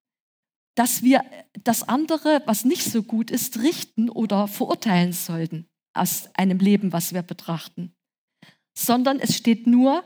dass 0.77 1.03
wir 1.03 1.25
das 1.63 1.89
andere, 1.89 2.43
was 2.47 2.65
nicht 2.65 2.85
so 2.85 3.03
gut 3.03 3.31
ist, 3.31 3.61
richten 3.61 4.11
oder 4.11 4.49
verurteilen 4.49 5.13
sollten 5.13 5.69
aus 5.97 6.29
einem 6.35 6.59
Leben, 6.59 6.93
was 6.93 7.15
wir 7.15 7.23
betrachten, 7.23 7.95
sondern 8.77 9.21
es 9.21 9.37
steht 9.37 9.67
nur, 9.67 10.05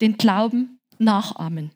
den 0.00 0.16
Glauben 0.16 0.80
nachahmen. 0.98 1.70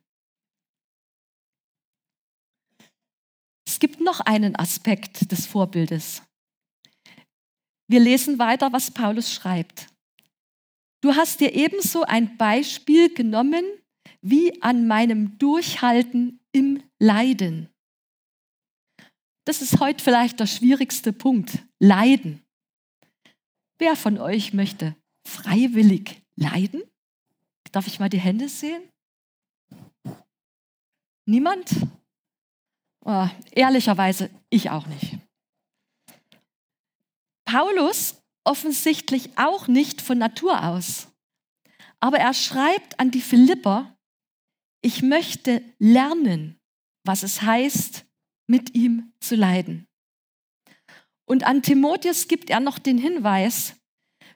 Es 3.69 3.79
gibt 3.79 4.01
noch 4.01 4.21
einen 4.21 4.57
Aspekt 4.57 5.31
des 5.31 5.47
Vorbildes. 5.47 6.23
Wir 7.89 8.01
lesen 8.01 8.39
weiter, 8.39 8.73
was 8.73 8.91
Paulus 8.91 9.33
schreibt. 9.33 9.87
Du 11.03 11.15
hast 11.15 11.41
dir 11.41 11.55
ebenso 11.55 12.03
ein 12.03 12.37
Beispiel 12.37 13.15
genommen 13.15 13.65
wie 14.29 14.61
an 14.61 14.89
meinem 14.89 15.39
Durchhalten 15.39 16.41
im 16.53 16.83
Leiden. 16.99 17.69
Das 19.47 19.63
ist 19.63 19.79
heute 19.79 20.03
vielleicht 20.03 20.41
der 20.41 20.47
schwierigste 20.47 21.13
Punkt. 21.13 21.59
Leiden. 21.79 22.45
Wer 23.79 23.95
von 23.95 24.19
euch 24.19 24.53
möchte 24.53 24.97
freiwillig 25.25 26.23
leiden? 26.35 26.83
Darf 27.71 27.87
ich 27.87 28.01
mal 28.01 28.09
die 28.09 28.19
Hände 28.19 28.49
sehen? 28.49 28.83
Niemand? 31.29 31.71
Oh, 33.05 33.29
ehrlicherweise, 33.53 34.31
ich 34.51 34.71
auch 34.71 34.87
nicht. 34.87 35.19
Paulus 37.45 38.21
offensichtlich 38.45 39.39
auch 39.39 39.69
nicht 39.69 40.01
von 40.01 40.19
Natur 40.19 40.65
aus. 40.65 41.09
Aber 42.01 42.19
er 42.19 42.35
schreibt 42.35 42.99
an 42.99 43.11
die 43.11 43.21
Philipper, 43.21 43.96
ich 44.87 45.03
möchte 45.03 45.65
lernen, 45.81 46.61
was 47.05 47.25
es 47.25 47.43
heißt, 47.43 48.07
mit 48.47 48.77
ihm 48.77 49.13
zu 49.19 49.35
leiden. 49.35 49.89
Und 51.25 51.43
an 51.43 51.61
Timotheus 51.63 52.29
gibt 52.29 52.51
er 52.51 52.61
noch 52.61 52.79
den 52.79 52.97
Hinweis, 52.97 53.75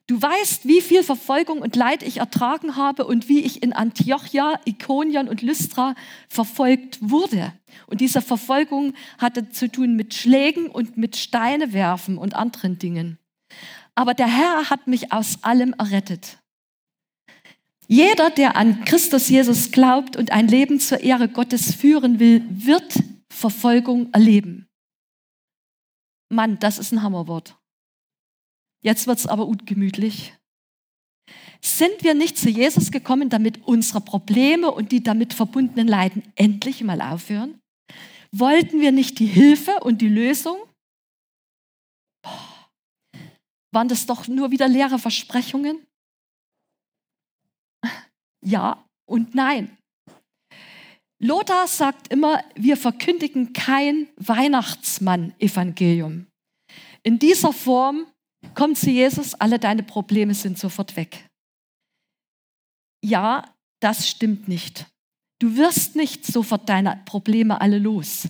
du 0.08 0.20
weißt, 0.20 0.66
wie 0.66 0.80
viel 0.80 1.04
Verfolgung 1.04 1.60
und 1.60 1.76
Leid 1.76 2.02
ich 2.02 2.16
ertragen 2.16 2.74
habe 2.74 3.06
und 3.06 3.28
wie 3.28 3.38
ich 3.38 3.62
in 3.62 3.72
Antiochia, 3.72 4.58
Ikonion 4.64 5.28
und 5.28 5.40
Lystra 5.40 5.94
verfolgt 6.28 6.98
wurde. 7.00 7.52
Und 7.86 8.00
diese 8.00 8.20
Verfolgung 8.20 8.94
hatte 9.18 9.50
zu 9.50 9.70
tun 9.70 9.94
mit 9.94 10.14
Schlägen 10.14 10.66
und 10.66 10.96
mit 10.96 11.16
Steine 11.16 11.72
werfen 11.72 12.18
und 12.18 12.34
anderen 12.34 12.76
Dingen. 12.76 13.20
Aber 13.94 14.14
der 14.14 14.26
Herr 14.26 14.68
hat 14.68 14.88
mich 14.88 15.12
aus 15.12 15.44
allem 15.44 15.76
errettet. 15.78 16.39
Jeder, 17.90 18.30
der 18.30 18.54
an 18.54 18.84
Christus 18.84 19.28
Jesus 19.28 19.72
glaubt 19.72 20.16
und 20.16 20.30
ein 20.30 20.46
Leben 20.46 20.78
zur 20.78 21.00
Ehre 21.00 21.28
Gottes 21.28 21.74
führen 21.74 22.20
will, 22.20 22.44
wird 22.48 23.02
Verfolgung 23.32 24.12
erleben. 24.12 24.68
Mann, 26.28 26.60
das 26.60 26.78
ist 26.78 26.92
ein 26.92 27.02
Hammerwort. 27.02 27.58
Jetzt 28.80 29.08
wird 29.08 29.18
es 29.18 29.26
aber 29.26 29.44
ungemütlich. 29.44 30.32
Sind 31.60 32.04
wir 32.04 32.14
nicht 32.14 32.38
zu 32.38 32.48
Jesus 32.48 32.92
gekommen, 32.92 33.28
damit 33.28 33.66
unsere 33.66 34.00
Probleme 34.00 34.70
und 34.70 34.92
die 34.92 35.02
damit 35.02 35.34
verbundenen 35.34 35.88
Leiden 35.88 36.22
endlich 36.36 36.84
mal 36.84 37.00
aufhören? 37.00 37.60
Wollten 38.30 38.80
wir 38.80 38.92
nicht 38.92 39.18
die 39.18 39.26
Hilfe 39.26 39.80
und 39.80 40.00
die 40.00 40.08
Lösung? 40.08 40.58
Boah. 42.22 42.70
Waren 43.72 43.88
das 43.88 44.06
doch 44.06 44.28
nur 44.28 44.52
wieder 44.52 44.68
leere 44.68 45.00
Versprechungen? 45.00 45.84
Ja 48.44 48.84
und 49.08 49.34
nein. 49.34 49.76
Lothar 51.22 51.68
sagt 51.68 52.08
immer, 52.08 52.42
wir 52.54 52.78
verkündigen 52.78 53.52
kein 53.52 54.08
Weihnachtsmann-Evangelium. 54.16 56.26
In 57.02 57.18
dieser 57.18 57.52
Form 57.52 58.06
kommt 58.54 58.78
zu 58.78 58.88
Jesus, 58.90 59.34
alle 59.34 59.58
deine 59.58 59.82
Probleme 59.82 60.32
sind 60.34 60.58
sofort 60.58 60.96
weg. 60.96 61.26
Ja, 63.04 63.54
das 63.82 64.08
stimmt 64.08 64.48
nicht. 64.48 64.86
Du 65.40 65.56
wirst 65.56 65.96
nicht 65.96 66.24
sofort 66.26 66.68
deine 66.68 67.02
Probleme 67.04 67.60
alle 67.60 67.78
los. 67.78 68.28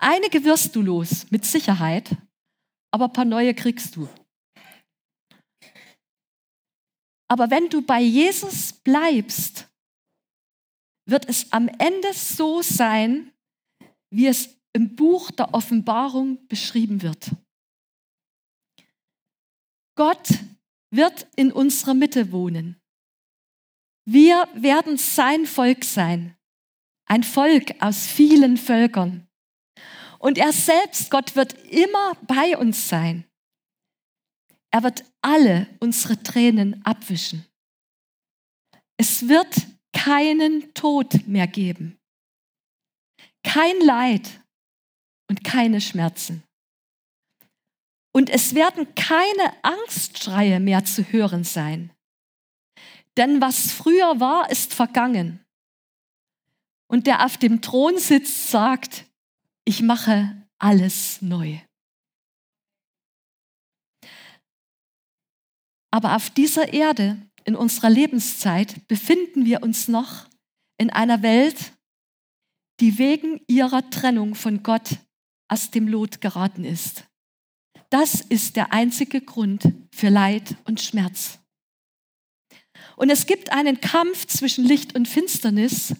Einige 0.00 0.44
wirst 0.44 0.76
du 0.76 0.82
los, 0.82 1.26
mit 1.30 1.44
Sicherheit, 1.44 2.16
aber 2.92 3.06
ein 3.06 3.12
paar 3.12 3.24
neue 3.24 3.54
kriegst 3.54 3.96
du. 3.96 4.08
Aber 7.30 7.48
wenn 7.48 7.68
du 7.68 7.80
bei 7.80 8.00
Jesus 8.00 8.72
bleibst, 8.72 9.68
wird 11.06 11.28
es 11.28 11.52
am 11.52 11.68
Ende 11.68 12.12
so 12.12 12.60
sein, 12.60 13.32
wie 14.10 14.26
es 14.26 14.48
im 14.72 14.96
Buch 14.96 15.30
der 15.30 15.54
Offenbarung 15.54 16.44
beschrieben 16.48 17.02
wird. 17.02 17.30
Gott 19.94 20.28
wird 20.90 21.28
in 21.36 21.52
unserer 21.52 21.94
Mitte 21.94 22.32
wohnen. 22.32 22.80
Wir 24.04 24.48
werden 24.54 24.96
sein 24.96 25.46
Volk 25.46 25.84
sein, 25.84 26.36
ein 27.06 27.22
Volk 27.22 27.80
aus 27.80 28.08
vielen 28.08 28.56
Völkern. 28.56 29.28
Und 30.18 30.36
er 30.36 30.52
selbst, 30.52 31.12
Gott, 31.12 31.36
wird 31.36 31.52
immer 31.68 32.16
bei 32.26 32.58
uns 32.58 32.88
sein. 32.88 33.29
Er 34.70 34.82
wird 34.82 35.04
alle 35.20 35.66
unsere 35.80 36.22
Tränen 36.22 36.84
abwischen. 36.84 37.44
Es 38.96 39.28
wird 39.28 39.66
keinen 39.92 40.72
Tod 40.74 41.26
mehr 41.26 41.46
geben, 41.46 41.98
kein 43.42 43.80
Leid 43.80 44.40
und 45.28 45.42
keine 45.42 45.80
Schmerzen. 45.80 46.42
Und 48.12 48.28
es 48.28 48.54
werden 48.54 48.94
keine 48.94 49.54
Angstschreie 49.62 50.60
mehr 50.60 50.84
zu 50.84 51.04
hören 51.04 51.44
sein. 51.44 51.92
Denn 53.16 53.40
was 53.40 53.72
früher 53.72 54.20
war, 54.20 54.50
ist 54.50 54.74
vergangen. 54.74 55.44
Und 56.88 57.06
der 57.06 57.24
auf 57.24 57.36
dem 57.36 57.62
Thron 57.62 57.98
sitzt, 57.98 58.50
sagt, 58.50 59.06
ich 59.64 59.82
mache 59.82 60.46
alles 60.58 61.22
neu. 61.22 61.60
Aber 65.90 66.16
auf 66.16 66.30
dieser 66.30 66.72
Erde, 66.72 67.20
in 67.44 67.56
unserer 67.56 67.90
Lebenszeit, 67.90 68.86
befinden 68.86 69.44
wir 69.44 69.62
uns 69.62 69.88
noch 69.88 70.26
in 70.78 70.90
einer 70.90 71.22
Welt, 71.22 71.72
die 72.80 72.98
wegen 72.98 73.40
ihrer 73.46 73.88
Trennung 73.90 74.34
von 74.34 74.62
Gott 74.62 74.98
aus 75.48 75.70
dem 75.70 75.88
Lot 75.88 76.20
geraten 76.20 76.64
ist. 76.64 77.04
Das 77.90 78.20
ist 78.20 78.56
der 78.56 78.72
einzige 78.72 79.20
Grund 79.20 79.72
für 79.92 80.08
Leid 80.08 80.56
und 80.64 80.80
Schmerz. 80.80 81.40
Und 82.96 83.10
es 83.10 83.26
gibt 83.26 83.50
einen 83.50 83.80
Kampf 83.80 84.26
zwischen 84.26 84.64
Licht 84.64 84.94
und 84.94 85.08
Finsternis, 85.08 85.94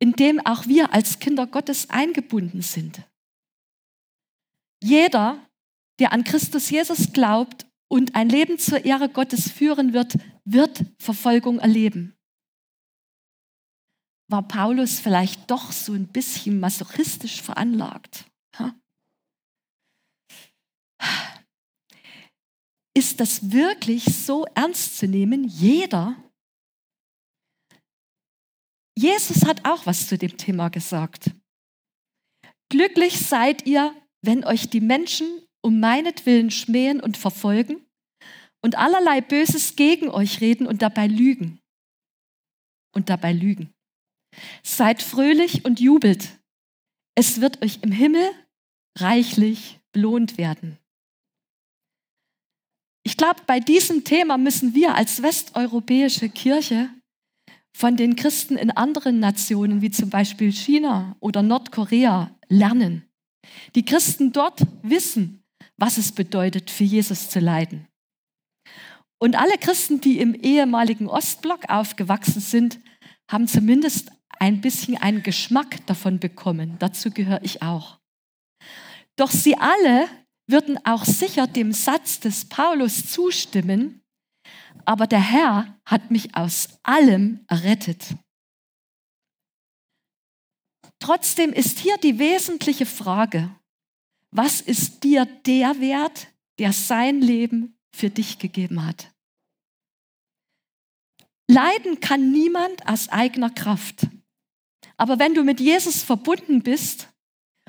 in 0.00 0.12
dem 0.12 0.44
auch 0.44 0.66
wir 0.66 0.92
als 0.92 1.18
Kinder 1.18 1.46
Gottes 1.46 1.90
eingebunden 1.90 2.62
sind. 2.62 3.02
Jeder, 4.82 5.44
der 5.98 6.12
an 6.12 6.24
Christus 6.24 6.70
Jesus 6.70 7.12
glaubt 7.12 7.67
und 7.88 8.14
ein 8.14 8.28
Leben 8.28 8.58
zur 8.58 8.84
Ehre 8.84 9.08
Gottes 9.08 9.50
führen 9.50 9.92
wird, 9.92 10.14
wird 10.44 10.84
Verfolgung 10.98 11.58
erleben. 11.58 12.16
War 14.30 14.46
Paulus 14.46 15.00
vielleicht 15.00 15.50
doch 15.50 15.72
so 15.72 15.94
ein 15.94 16.06
bisschen 16.08 16.60
masochistisch 16.60 17.40
veranlagt? 17.40 18.26
Ist 22.94 23.20
das 23.20 23.52
wirklich 23.52 24.04
so 24.04 24.44
ernst 24.54 24.98
zu 24.98 25.06
nehmen? 25.06 25.44
Jeder? 25.44 26.16
Jesus 28.98 29.44
hat 29.44 29.64
auch 29.64 29.86
was 29.86 30.08
zu 30.08 30.18
dem 30.18 30.36
Thema 30.36 30.68
gesagt. 30.68 31.30
Glücklich 32.70 33.20
seid 33.20 33.66
ihr, 33.66 33.94
wenn 34.20 34.44
euch 34.44 34.68
die 34.68 34.80
Menschen 34.80 35.47
um 35.68 35.80
meinetwillen 35.80 36.50
schmähen 36.50 36.98
und 36.98 37.18
verfolgen 37.18 37.84
und 38.62 38.78
allerlei 38.78 39.20
Böses 39.20 39.76
gegen 39.76 40.08
euch 40.08 40.40
reden 40.40 40.66
und 40.66 40.80
dabei 40.80 41.06
lügen. 41.06 41.60
Und 42.94 43.10
dabei 43.10 43.34
lügen. 43.34 43.74
Seid 44.62 45.02
fröhlich 45.02 45.66
und 45.66 45.78
jubelt. 45.78 46.38
Es 47.14 47.42
wird 47.42 47.62
euch 47.62 47.80
im 47.82 47.92
Himmel 47.92 48.30
reichlich 48.98 49.78
belohnt 49.92 50.38
werden. 50.38 50.78
Ich 53.04 53.18
glaube, 53.18 53.42
bei 53.46 53.60
diesem 53.60 54.04
Thema 54.04 54.38
müssen 54.38 54.74
wir 54.74 54.94
als 54.94 55.22
westeuropäische 55.22 56.30
Kirche 56.30 56.88
von 57.76 57.96
den 57.96 58.16
Christen 58.16 58.56
in 58.56 58.70
anderen 58.70 59.20
Nationen, 59.20 59.82
wie 59.82 59.90
zum 59.90 60.08
Beispiel 60.08 60.50
China 60.50 61.14
oder 61.20 61.42
Nordkorea, 61.42 62.34
lernen. 62.48 63.08
Die 63.74 63.84
Christen 63.84 64.32
dort 64.32 64.60
wissen, 64.82 65.42
was 65.78 65.96
es 65.96 66.12
bedeutet, 66.12 66.70
für 66.70 66.84
Jesus 66.84 67.30
zu 67.30 67.40
leiden. 67.40 67.86
Und 69.20 69.36
alle 69.36 69.58
Christen, 69.58 70.00
die 70.00 70.18
im 70.18 70.34
ehemaligen 70.34 71.08
Ostblock 71.08 71.70
aufgewachsen 71.70 72.40
sind, 72.40 72.78
haben 73.30 73.48
zumindest 73.48 74.10
ein 74.38 74.60
bisschen 74.60 74.96
einen 74.96 75.22
Geschmack 75.22 75.84
davon 75.86 76.20
bekommen. 76.20 76.76
Dazu 76.78 77.10
gehöre 77.10 77.42
ich 77.42 77.62
auch. 77.62 77.98
Doch 79.16 79.30
sie 79.30 79.56
alle 79.56 80.08
würden 80.46 80.78
auch 80.84 81.04
sicher 81.04 81.46
dem 81.46 81.72
Satz 81.72 82.20
des 82.20 82.48
Paulus 82.48 83.10
zustimmen, 83.10 84.02
aber 84.84 85.06
der 85.06 85.20
Herr 85.20 85.78
hat 85.84 86.10
mich 86.10 86.34
aus 86.34 86.78
allem 86.82 87.44
errettet. 87.48 88.14
Trotzdem 91.00 91.52
ist 91.52 91.78
hier 91.78 91.96
die 91.98 92.18
wesentliche 92.18 92.86
Frage, 92.86 93.50
was 94.30 94.60
ist 94.60 95.04
dir 95.04 95.24
der 95.24 95.80
Wert, 95.80 96.28
der 96.58 96.72
sein 96.72 97.20
Leben 97.20 97.78
für 97.94 98.10
dich 98.10 98.38
gegeben 98.38 98.84
hat? 98.84 99.12
Leiden 101.50 102.00
kann 102.00 102.30
niemand 102.30 102.86
aus 102.86 103.08
eigener 103.08 103.50
Kraft. 103.50 104.06
Aber 104.96 105.18
wenn 105.18 105.34
du 105.34 105.44
mit 105.44 105.60
Jesus 105.60 106.02
verbunden 106.02 106.62
bist, 106.62 107.08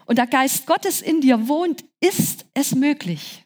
und 0.09 0.17
der 0.17 0.25
Geist 0.25 0.65
Gottes 0.65 1.03
in 1.03 1.21
dir 1.21 1.47
wohnt, 1.47 1.85
ist 1.99 2.47
es 2.55 2.73
möglich. 2.73 3.45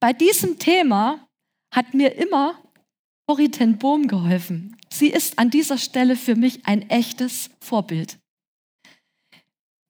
Bei 0.00 0.12
diesem 0.12 0.58
Thema 0.58 1.26
hat 1.74 1.94
mir 1.94 2.16
immer 2.16 2.62
Corrie 3.26 3.50
ten 3.50 3.78
Bohm 3.78 4.06
geholfen. 4.06 4.76
Sie 4.92 5.08
ist 5.08 5.38
an 5.38 5.48
dieser 5.48 5.78
Stelle 5.78 6.14
für 6.14 6.36
mich 6.36 6.66
ein 6.66 6.90
echtes 6.90 7.48
Vorbild. 7.62 8.18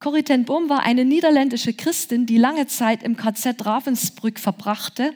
Corrie 0.04 0.22
ten 0.22 0.44
Boom 0.44 0.68
war 0.68 0.82
eine 0.82 1.06
niederländische 1.06 1.72
Christin, 1.72 2.26
die 2.26 2.36
lange 2.36 2.66
Zeit 2.66 3.02
im 3.02 3.16
KZ 3.16 3.64
Ravensbrück 3.64 4.38
verbrachte, 4.38 5.14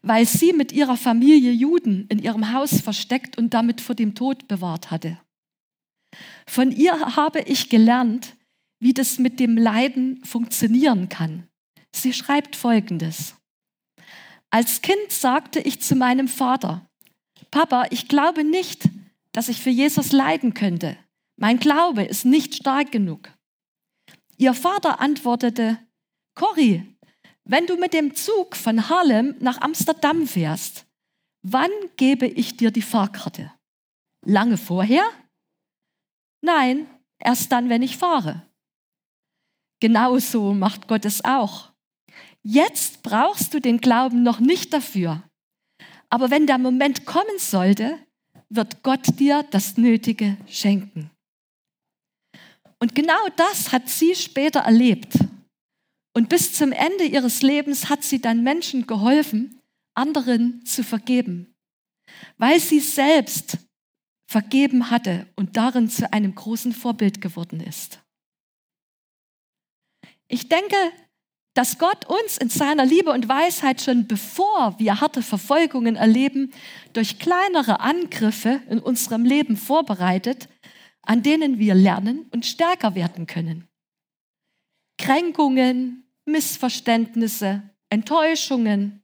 weil 0.00 0.24
sie 0.24 0.54
mit 0.54 0.72
ihrer 0.72 0.96
Familie 0.96 1.52
Juden 1.52 2.06
in 2.08 2.18
ihrem 2.18 2.54
Haus 2.54 2.80
versteckt 2.80 3.36
und 3.36 3.52
damit 3.52 3.82
vor 3.82 3.94
dem 3.94 4.14
Tod 4.14 4.48
bewahrt 4.48 4.90
hatte. 4.90 5.20
Von 6.46 6.72
ihr 6.72 7.16
habe 7.16 7.40
ich 7.40 7.68
gelernt, 7.68 8.34
wie 8.78 8.94
das 8.94 9.18
mit 9.18 9.40
dem 9.40 9.58
Leiden 9.58 10.24
funktionieren 10.24 11.10
kann. 11.10 11.46
Sie 11.94 12.14
schreibt 12.14 12.56
Folgendes. 12.56 13.34
Als 14.48 14.80
Kind 14.80 15.10
sagte 15.10 15.60
ich 15.60 15.82
zu 15.82 15.96
meinem 15.96 16.28
Vater, 16.28 16.88
Papa, 17.50 17.88
ich 17.90 18.08
glaube 18.08 18.44
nicht, 18.44 18.88
dass 19.32 19.50
ich 19.50 19.60
für 19.60 19.68
Jesus 19.68 20.12
leiden 20.12 20.54
könnte. 20.54 20.96
Mein 21.36 21.58
Glaube 21.58 22.04
ist 22.04 22.24
nicht 22.24 22.54
stark 22.54 22.90
genug. 22.90 23.28
Ihr 24.40 24.54
Vater 24.54 25.00
antwortete, 25.00 25.78
Cory, 26.34 26.96
wenn 27.44 27.66
du 27.66 27.76
mit 27.76 27.92
dem 27.92 28.14
Zug 28.14 28.56
von 28.56 28.88
Harlem 28.88 29.36
nach 29.38 29.60
Amsterdam 29.60 30.26
fährst, 30.26 30.86
wann 31.42 31.70
gebe 31.98 32.26
ich 32.26 32.56
dir 32.56 32.70
die 32.70 32.80
Fahrkarte? 32.80 33.52
Lange 34.24 34.56
vorher? 34.56 35.04
Nein, 36.42 36.86
erst 37.18 37.52
dann, 37.52 37.68
wenn 37.68 37.82
ich 37.82 37.98
fahre. 37.98 38.46
Genauso 39.78 40.54
macht 40.54 40.88
Gott 40.88 41.04
es 41.04 41.22
auch. 41.22 41.72
Jetzt 42.42 43.02
brauchst 43.02 43.52
du 43.52 43.60
den 43.60 43.78
Glauben 43.78 44.22
noch 44.22 44.40
nicht 44.40 44.72
dafür. 44.72 45.22
Aber 46.08 46.30
wenn 46.30 46.46
der 46.46 46.56
Moment 46.56 47.04
kommen 47.04 47.38
sollte, 47.38 47.98
wird 48.48 48.82
Gott 48.82 49.18
dir 49.18 49.42
das 49.50 49.76
Nötige 49.76 50.38
schenken. 50.48 51.09
Und 52.80 52.94
genau 52.94 53.28
das 53.36 53.72
hat 53.72 53.88
sie 53.88 54.14
später 54.14 54.60
erlebt. 54.60 55.14
Und 56.16 56.28
bis 56.28 56.54
zum 56.54 56.72
Ende 56.72 57.04
ihres 57.04 57.42
Lebens 57.42 57.88
hat 57.88 58.02
sie 58.02 58.20
dann 58.20 58.42
Menschen 58.42 58.86
geholfen, 58.86 59.60
anderen 59.94 60.64
zu 60.64 60.82
vergeben, 60.82 61.54
weil 62.38 62.58
sie 62.58 62.80
selbst 62.80 63.58
vergeben 64.28 64.90
hatte 64.90 65.26
und 65.36 65.56
darin 65.56 65.88
zu 65.88 66.12
einem 66.12 66.34
großen 66.34 66.72
Vorbild 66.72 67.20
geworden 67.20 67.60
ist. 67.60 68.00
Ich 70.28 70.48
denke, 70.48 70.76
dass 71.54 71.78
Gott 71.78 72.06
uns 72.06 72.38
in 72.38 72.48
seiner 72.48 72.86
Liebe 72.86 73.10
und 73.10 73.28
Weisheit 73.28 73.82
schon 73.82 74.06
bevor 74.06 74.78
wir 74.78 75.00
harte 75.00 75.22
Verfolgungen 75.22 75.96
erleben, 75.96 76.52
durch 76.92 77.18
kleinere 77.18 77.80
Angriffe 77.80 78.62
in 78.70 78.78
unserem 78.78 79.24
Leben 79.24 79.56
vorbereitet, 79.56 80.48
an 81.02 81.22
denen 81.22 81.58
wir 81.58 81.74
lernen 81.74 82.26
und 82.30 82.46
stärker 82.46 82.94
werden 82.94 83.26
können. 83.26 83.68
Kränkungen, 84.98 86.04
Missverständnisse, 86.26 87.62
Enttäuschungen 87.88 89.02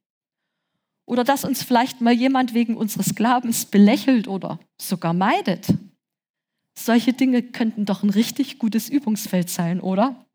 oder 1.06 1.24
dass 1.24 1.44
uns 1.44 1.62
vielleicht 1.62 2.00
mal 2.00 2.12
jemand 2.12 2.54
wegen 2.54 2.76
unseres 2.76 3.14
Glaubens 3.14 3.64
belächelt 3.64 4.28
oder 4.28 4.58
sogar 4.80 5.14
meidet. 5.14 5.68
Solche 6.78 7.12
Dinge 7.12 7.42
könnten 7.42 7.86
doch 7.86 8.02
ein 8.02 8.10
richtig 8.10 8.58
gutes 8.58 8.88
Übungsfeld 8.88 9.48
sein, 9.48 9.80
oder? 9.80 10.26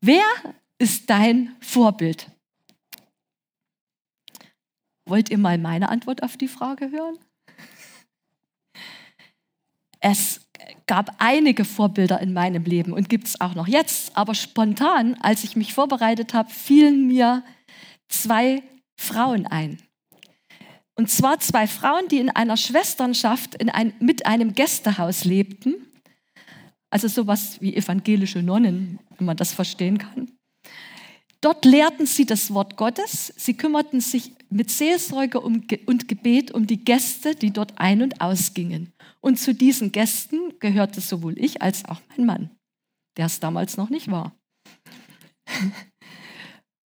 Wer 0.00 0.24
ist 0.78 1.08
dein 1.08 1.56
Vorbild? 1.60 2.30
Wollt 5.08 5.30
ihr 5.30 5.38
mal 5.38 5.56
meine 5.58 5.88
Antwort 5.88 6.22
auf 6.22 6.36
die 6.36 6.48
Frage 6.48 6.90
hören? 6.90 7.18
Es 10.08 10.40
gab 10.86 11.16
einige 11.18 11.64
Vorbilder 11.64 12.20
in 12.20 12.32
meinem 12.32 12.62
Leben 12.62 12.92
und 12.92 13.08
gibt 13.08 13.26
es 13.26 13.40
auch 13.40 13.56
noch 13.56 13.66
jetzt, 13.66 14.16
aber 14.16 14.36
spontan, 14.36 15.16
als 15.18 15.42
ich 15.42 15.56
mich 15.56 15.74
vorbereitet 15.74 16.32
habe, 16.32 16.48
fielen 16.48 17.08
mir 17.08 17.42
zwei 18.06 18.62
Frauen 18.96 19.48
ein. 19.48 19.78
Und 20.94 21.10
zwar 21.10 21.40
zwei 21.40 21.66
Frauen, 21.66 22.06
die 22.06 22.18
in 22.18 22.30
einer 22.30 22.56
Schwesternschaft 22.56 23.56
in 23.56 23.68
ein, 23.68 23.94
mit 23.98 24.26
einem 24.26 24.54
Gästehaus 24.54 25.24
lebten. 25.24 25.74
Also 26.88 27.08
sowas 27.08 27.60
wie 27.60 27.74
evangelische 27.74 28.44
Nonnen, 28.44 29.00
wenn 29.18 29.26
man 29.26 29.36
das 29.36 29.52
verstehen 29.52 29.98
kann. 29.98 30.30
Dort 31.40 31.64
lehrten 31.64 32.06
sie 32.06 32.26
das 32.26 32.54
Wort 32.54 32.76
Gottes. 32.76 33.34
Sie 33.36 33.54
kümmerten 33.54 34.00
sich 34.00 34.35
mit 34.50 34.70
Seelsorge 34.70 35.40
und 35.40 35.68
Gebet 36.08 36.52
um 36.52 36.66
die 36.66 36.84
Gäste, 36.84 37.34
die 37.34 37.52
dort 37.52 37.78
ein- 37.78 38.02
und 38.02 38.20
ausgingen. 38.20 38.92
Und 39.20 39.38
zu 39.38 39.54
diesen 39.54 39.92
Gästen 39.92 40.58
gehörte 40.60 41.00
sowohl 41.00 41.38
ich 41.38 41.62
als 41.62 41.84
auch 41.84 42.00
mein 42.10 42.26
Mann, 42.26 42.50
der 43.16 43.26
es 43.26 43.40
damals 43.40 43.76
noch 43.76 43.90
nicht 43.90 44.10
war. 44.10 44.36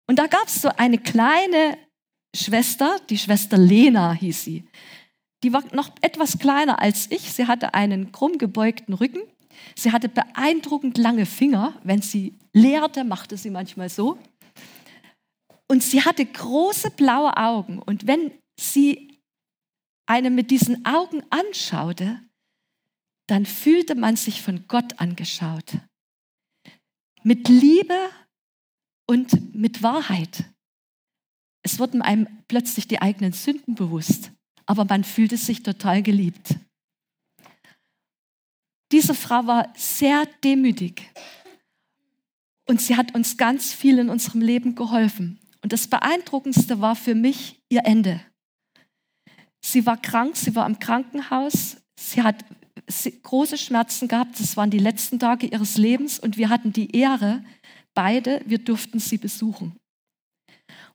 Und 0.08 0.18
da 0.18 0.26
gab 0.26 0.48
es 0.48 0.60
so 0.60 0.70
eine 0.76 0.98
kleine 0.98 1.78
Schwester, 2.34 2.96
die 3.08 3.16
Schwester 3.18 3.56
Lena 3.56 4.12
hieß 4.12 4.42
sie. 4.42 4.64
Die 5.44 5.52
war 5.52 5.62
noch 5.72 5.90
etwas 6.00 6.38
kleiner 6.38 6.80
als 6.80 7.10
ich. 7.10 7.32
Sie 7.32 7.46
hatte 7.46 7.74
einen 7.74 8.10
krumm 8.10 8.36
gebeugten 8.36 8.92
Rücken. 8.94 9.22
Sie 9.76 9.92
hatte 9.92 10.08
beeindruckend 10.08 10.98
lange 10.98 11.26
Finger. 11.26 11.74
Wenn 11.84 12.02
sie 12.02 12.34
lehrte, 12.52 13.04
machte 13.04 13.36
sie 13.36 13.50
manchmal 13.50 13.88
so. 13.88 14.18
Und 15.70 15.84
sie 15.84 16.04
hatte 16.04 16.26
große 16.26 16.90
blaue 16.90 17.36
Augen. 17.36 17.78
Und 17.78 18.08
wenn 18.08 18.32
sie 18.58 19.22
eine 20.04 20.28
mit 20.28 20.50
diesen 20.50 20.84
Augen 20.84 21.22
anschaute, 21.30 22.20
dann 23.28 23.46
fühlte 23.46 23.94
man 23.94 24.16
sich 24.16 24.42
von 24.42 24.66
Gott 24.66 24.98
angeschaut. 24.98 25.78
Mit 27.22 27.46
Liebe 27.48 28.10
und 29.08 29.54
mit 29.54 29.84
Wahrheit. 29.84 30.42
Es 31.62 31.78
wurden 31.78 32.02
einem 32.02 32.26
plötzlich 32.48 32.88
die 32.88 33.00
eigenen 33.00 33.32
Sünden 33.32 33.76
bewusst, 33.76 34.32
aber 34.66 34.84
man 34.84 35.04
fühlte 35.04 35.36
sich 35.36 35.62
total 35.62 36.02
geliebt. 36.02 36.56
Diese 38.90 39.14
Frau 39.14 39.46
war 39.46 39.72
sehr 39.76 40.26
demütig 40.42 41.08
und 42.66 42.80
sie 42.80 42.96
hat 42.96 43.14
uns 43.14 43.36
ganz 43.36 43.72
viel 43.72 44.00
in 44.00 44.08
unserem 44.08 44.40
Leben 44.40 44.74
geholfen. 44.74 45.38
Und 45.62 45.72
das 45.72 45.88
Beeindruckendste 45.88 46.80
war 46.80 46.96
für 46.96 47.14
mich 47.14 47.62
ihr 47.68 47.84
Ende. 47.84 48.20
Sie 49.62 49.84
war 49.84 49.96
krank, 49.96 50.36
sie 50.36 50.54
war 50.54 50.66
im 50.66 50.78
Krankenhaus, 50.78 51.76
sie 51.98 52.22
hat 52.22 52.44
große 53.22 53.58
Schmerzen 53.58 54.08
gehabt, 54.08 54.40
das 54.40 54.56
waren 54.56 54.70
die 54.70 54.78
letzten 54.78 55.18
Tage 55.18 55.46
ihres 55.46 55.76
Lebens 55.76 56.18
und 56.18 56.36
wir 56.36 56.48
hatten 56.48 56.72
die 56.72 56.96
Ehre, 56.96 57.44
beide, 57.94 58.42
wir 58.46 58.58
durften 58.58 58.98
sie 58.98 59.18
besuchen. 59.18 59.76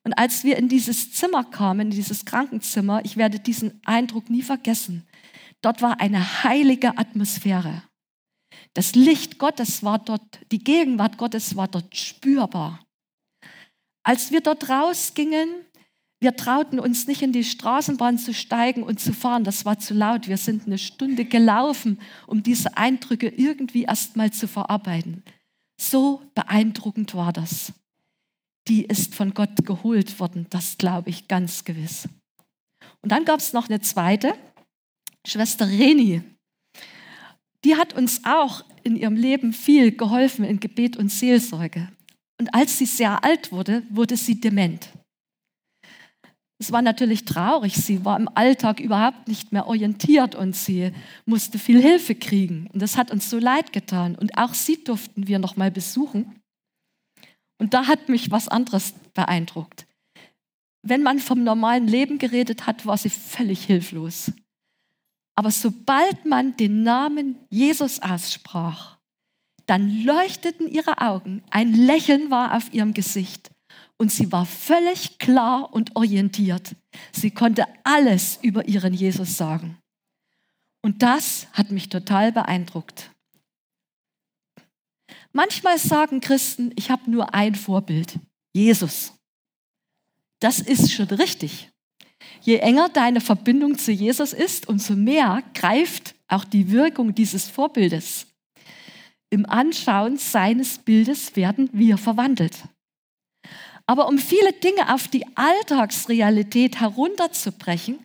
Und 0.04 0.14
als 0.14 0.44
wir 0.44 0.58
in 0.58 0.70
dieses 0.70 1.14
Zimmer 1.14 1.44
kamen, 1.44 1.88
in 1.88 1.92
dieses 1.92 2.26
Krankenzimmer, 2.26 3.04
ich 3.04 3.18
werde 3.18 3.40
diesen 3.40 3.82
Eindruck 3.86 4.30
nie 4.30 4.44
vergessen, 4.44 5.08
dort 5.62 5.82
war 5.82 6.00
eine 6.00 6.44
heilige 6.44 6.98
Atmosphäre. 6.98 7.84
Das 8.74 8.94
Licht 8.94 9.40
Gottes 9.40 9.84
war 9.84 10.00
dort, 10.00 10.40
die 10.52 10.60
Gegenwart 10.60 11.18
Gottes 11.18 11.56
war 11.56 11.68
dort 11.68 11.96
spürbar. 11.96 12.85
Als 14.06 14.32
wir 14.32 14.42
dort 14.42 14.70
rausgingen, 14.70 15.50
wir 16.20 16.36
trauten 16.36 16.80
uns 16.80 17.08
nicht 17.08 17.24
in 17.24 17.32
die 17.32 17.44
Straßenbahn 17.44 18.20
zu 18.20 18.36
steigen 18.36 18.84
und 18.84 19.00
zu 19.00 19.14
fahren, 19.14 19.44
das 19.44 19.66
war 19.66 19.80
zu 19.80 19.96
laut. 19.96 20.28
Wir 20.28 20.38
sind 20.38 20.68
eine 20.68 20.78
Stunde 20.78 21.26
gelaufen, 21.26 22.00
um 22.28 22.44
diese 22.44 22.78
Eindrücke 22.78 23.28
irgendwie 23.28 23.84
erstmal 23.84 24.32
zu 24.32 24.48
verarbeiten. 24.48 25.24
So 25.82 26.22
beeindruckend 26.36 27.16
war 27.16 27.34
das. 27.34 27.74
Die 28.68 28.86
ist 28.86 29.16
von 29.16 29.34
Gott 29.34 29.66
geholt 29.66 30.20
worden, 30.20 30.46
das 30.52 30.78
glaube 30.78 31.10
ich 31.10 31.28
ganz 31.28 31.64
gewiss. 31.64 32.08
Und 33.02 33.12
dann 33.12 33.26
gab 33.26 33.40
es 33.40 33.54
noch 33.54 33.70
eine 33.70 33.82
zweite, 33.82 34.36
Schwester 35.26 35.68
Reni. 35.68 36.22
Die 37.64 37.76
hat 37.76 37.94
uns 37.94 38.22
auch 38.24 38.64
in 38.84 38.96
ihrem 38.96 39.16
Leben 39.16 39.52
viel 39.52 39.98
geholfen 39.98 40.46
in 40.46 40.60
Gebet 40.60 40.96
und 40.96 41.12
Seelsorge. 41.12 41.90
Und 42.40 42.54
als 42.54 42.78
sie 42.78 42.86
sehr 42.86 43.24
alt 43.24 43.52
wurde, 43.52 43.84
wurde 43.90 44.18
sie 44.18 44.40
dement. 44.40 44.90
Es 46.58 46.72
war 46.72 46.82
natürlich 46.82 47.26
traurig. 47.26 47.76
Sie 47.76 48.06
war 48.06 48.18
im 48.18 48.30
Alltag 48.34 48.80
überhaupt 48.80 49.28
nicht 49.28 49.52
mehr 49.52 49.68
orientiert 49.68 50.36
und 50.36 50.56
sie 50.56 50.92
musste 51.26 51.60
viel 51.60 51.82
Hilfe 51.82 52.16
kriegen. 52.16 52.70
Und 52.74 52.82
das 52.82 52.98
hat 52.98 53.12
uns 53.12 53.30
so 53.30 53.40
leid 53.40 53.74
getan. 53.74 54.16
Und 54.16 54.38
auch 54.38 54.54
sie 54.54 54.84
durften 54.84 55.28
wir 55.28 55.40
noch 55.40 55.58
mal 55.58 55.72
besuchen. 55.72 56.40
Und 57.58 57.74
da 57.74 57.88
hat 57.88 58.10
mich 58.10 58.32
was 58.32 58.48
anderes 58.48 58.94
beeindruckt. 59.14 59.86
Wenn 60.82 61.04
man 61.04 61.20
vom 61.20 61.44
normalen 61.44 61.88
Leben 61.88 62.20
geredet 62.20 62.68
hat, 62.68 62.86
war 62.86 62.98
sie 62.98 63.10
völlig 63.10 63.66
hilflos. 63.66 64.32
Aber 65.36 65.52
sobald 65.52 66.26
man 66.26 66.56
den 66.56 66.84
Namen 66.84 67.38
Jesus 67.50 68.02
aussprach, 68.02 68.95
dann 69.66 70.04
leuchteten 70.04 70.68
ihre 70.68 71.00
Augen, 71.00 71.44
ein 71.50 71.74
Lächeln 71.74 72.30
war 72.30 72.56
auf 72.56 72.74
ihrem 72.74 72.94
Gesicht 72.94 73.50
und 73.98 74.12
sie 74.12 74.32
war 74.32 74.46
völlig 74.46 75.18
klar 75.20 75.74
und 75.74 75.96
orientiert. 75.96 76.76
Sie 77.12 77.32
konnte 77.32 77.66
alles 77.84 78.40
über 78.42 78.68
ihren 78.68 78.94
Jesus 78.94 79.38
sagen. 79.38 79.78
Und 80.82 81.02
das 81.02 81.48
hat 81.54 81.72
mich 81.72 81.90
total 81.90 82.32
beeindruckt. 82.32 83.10
Manchmal 85.34 85.78
sagen 85.80 86.22
Christen, 86.22 86.72
ich 86.76 86.92
habe 86.92 87.10
nur 87.10 87.34
ein 87.34 87.56
Vorbild, 87.56 88.20
Jesus. 88.54 89.14
Das 90.40 90.60
ist 90.60 90.94
schon 90.94 91.08
richtig. 91.08 91.70
Je 92.42 92.58
enger 92.58 92.90
deine 92.90 93.22
Verbindung 93.22 93.78
zu 93.78 93.92
Jesus 93.92 94.32
ist, 94.32 94.68
umso 94.68 94.96
mehr 94.96 95.44
greift 95.54 96.16
auch 96.28 96.44
die 96.44 96.72
Wirkung 96.72 97.16
dieses 97.16 97.50
Vorbildes. 97.50 98.28
Im 99.36 99.46
Anschauen 99.46 100.16
seines 100.16 100.78
Bildes 100.78 101.36
werden 101.36 101.70
wir 101.74 101.98
verwandelt. 101.98 102.70
Aber 103.86 104.08
um 104.08 104.18
viele 104.18 104.54
Dinge 104.54 104.94
auf 104.94 105.10
die 105.10 105.26
Alltagsrealität 105.36 106.80
herunterzubrechen, 106.80 108.00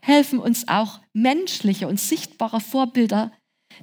helfen 0.00 0.38
uns 0.38 0.68
auch 0.68 1.00
menschliche 1.12 1.86
und 1.86 2.00
sichtbare 2.00 2.62
Vorbilder, 2.62 3.30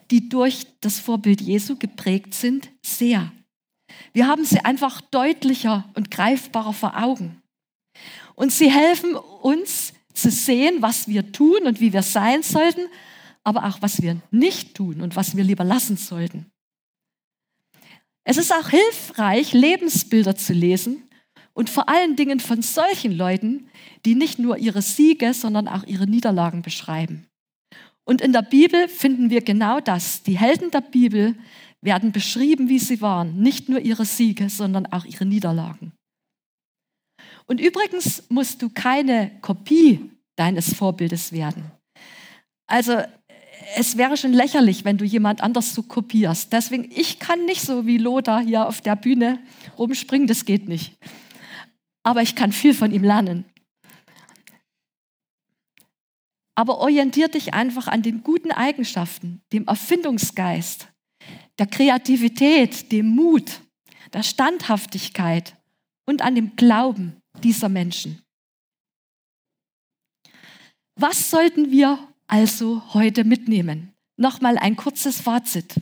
die 0.09 0.27
durch 0.27 0.65
das 0.81 0.97
Vorbild 0.97 1.39
Jesu 1.39 1.75
geprägt 1.75 2.33
sind, 2.33 2.71
sehr. 2.83 3.31
Wir 4.13 4.27
haben 4.27 4.43
sie 4.43 4.65
einfach 4.65 4.99
deutlicher 4.99 5.87
und 5.93 6.09
greifbarer 6.09 6.73
vor 6.73 6.97
Augen. 6.97 7.43
Und 8.33 8.51
sie 8.51 8.71
helfen 8.71 9.13
uns 9.13 9.93
zu 10.15 10.31
sehen, 10.31 10.81
was 10.81 11.07
wir 11.07 11.31
tun 11.31 11.61
und 11.67 11.79
wie 11.79 11.93
wir 11.93 12.01
sein 12.01 12.41
sollten, 12.41 12.87
aber 13.43 13.65
auch 13.65 13.83
was 13.83 14.01
wir 14.01 14.19
nicht 14.31 14.73
tun 14.73 15.01
und 15.01 15.15
was 15.15 15.37
wir 15.37 15.43
lieber 15.43 15.63
lassen 15.63 15.95
sollten. 15.95 16.51
Es 18.29 18.35
ist 18.35 18.53
auch 18.53 18.67
hilfreich, 18.67 19.53
Lebensbilder 19.53 20.35
zu 20.35 20.51
lesen 20.51 21.07
und 21.53 21.69
vor 21.69 21.87
allen 21.87 22.17
Dingen 22.17 22.41
von 22.41 22.61
solchen 22.61 23.13
Leuten, 23.13 23.69
die 24.05 24.15
nicht 24.15 24.37
nur 24.37 24.57
ihre 24.57 24.81
Siege, 24.81 25.33
sondern 25.33 25.69
auch 25.69 25.85
ihre 25.85 26.07
Niederlagen 26.07 26.61
beschreiben. 26.61 27.25
Und 28.03 28.19
in 28.19 28.33
der 28.33 28.41
Bibel 28.41 28.89
finden 28.89 29.29
wir 29.29 29.39
genau 29.39 29.79
das. 29.79 30.23
Die 30.23 30.37
Helden 30.37 30.71
der 30.71 30.81
Bibel 30.81 31.35
werden 31.81 32.11
beschrieben, 32.11 32.67
wie 32.67 32.79
sie 32.79 32.99
waren. 32.99 33.41
Nicht 33.41 33.69
nur 33.69 33.79
ihre 33.79 34.03
Siege, 34.03 34.49
sondern 34.49 34.87
auch 34.87 35.05
ihre 35.05 35.25
Niederlagen. 35.25 35.93
Und 37.45 37.61
übrigens 37.61 38.23
musst 38.27 38.61
du 38.61 38.69
keine 38.69 39.39
Kopie 39.39 40.11
deines 40.35 40.73
Vorbildes 40.73 41.31
werden. 41.31 41.71
Also 42.69 43.03
es 43.75 43.97
wäre 43.97 44.17
schon 44.17 44.33
lächerlich, 44.33 44.85
wenn 44.85 44.97
du 44.97 45.05
jemand 45.05 45.41
anders 45.41 45.73
so 45.73 45.83
kopierst. 45.83 46.53
Deswegen, 46.53 46.89
ich 46.91 47.19
kann 47.19 47.45
nicht 47.45 47.61
so 47.61 47.85
wie 47.85 47.97
Lothar 47.97 48.41
hier 48.41 48.67
auf 48.67 48.81
der 48.81 48.95
Bühne 48.95 49.39
rumspringen, 49.77 50.27
das 50.27 50.45
geht 50.45 50.67
nicht. 50.67 50.97
Aber 52.03 52.21
ich 52.21 52.35
kann 52.35 52.51
viel 52.51 52.73
von 52.73 52.91
ihm 52.91 53.03
lernen. 53.03 53.45
Aber 56.55 56.79
orientier 56.79 57.27
dich 57.27 57.53
einfach 57.53 57.87
an 57.87 58.01
den 58.01 58.23
guten 58.23 58.51
Eigenschaften, 58.51 59.41
dem 59.53 59.67
Erfindungsgeist, 59.67 60.87
der 61.59 61.67
Kreativität, 61.67 62.91
dem 62.91 63.09
Mut, 63.09 63.61
der 64.13 64.23
Standhaftigkeit 64.23 65.55
und 66.05 66.21
an 66.21 66.35
dem 66.35 66.55
Glauben 66.55 67.17
dieser 67.43 67.69
Menschen. 67.69 68.21
Was 70.95 71.29
sollten 71.29 71.69
wir 71.69 71.99
also 72.27 72.81
heute 72.93 73.23
mitnehmen? 73.23 73.93
Nochmal 74.17 74.57
ein 74.57 74.75
kurzes 74.75 75.21
Fazit. 75.21 75.75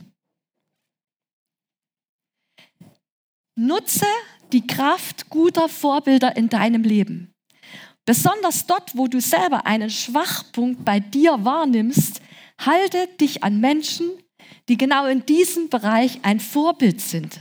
Nutze 3.56 4.06
die 4.52 4.66
Kraft 4.66 5.28
guter 5.28 5.68
Vorbilder 5.68 6.36
in 6.36 6.48
deinem 6.48 6.82
Leben. 6.82 7.34
Besonders 8.04 8.66
dort, 8.66 8.96
wo 8.96 9.08
du 9.08 9.20
selber 9.20 9.66
einen 9.66 9.90
Schwachpunkt 9.90 10.84
bei 10.84 11.00
dir 11.00 11.44
wahrnimmst, 11.44 12.20
halte 12.58 13.08
dich 13.20 13.42
an 13.42 13.60
Menschen, 13.60 14.10
die 14.68 14.76
genau 14.76 15.06
in 15.06 15.26
diesem 15.26 15.68
Bereich 15.68 16.20
ein 16.22 16.38
Vorbild 16.38 17.00
sind. 17.00 17.40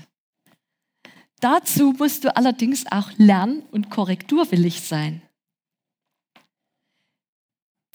Dazu 1.40 1.94
musst 1.98 2.24
du 2.24 2.36
allerdings 2.36 2.86
auch 2.92 3.12
lern- 3.18 3.62
und 3.72 3.92
korrekturwillig 3.92 4.82
sein. 4.82 5.22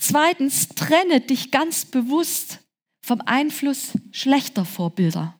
Zweitens, 0.00 0.68
trenne 0.68 1.20
dich 1.20 1.50
ganz 1.50 1.84
bewusst 1.84 2.60
vom 3.04 3.20
Einfluss 3.20 3.92
schlechter 4.12 4.64
Vorbilder. 4.64 5.38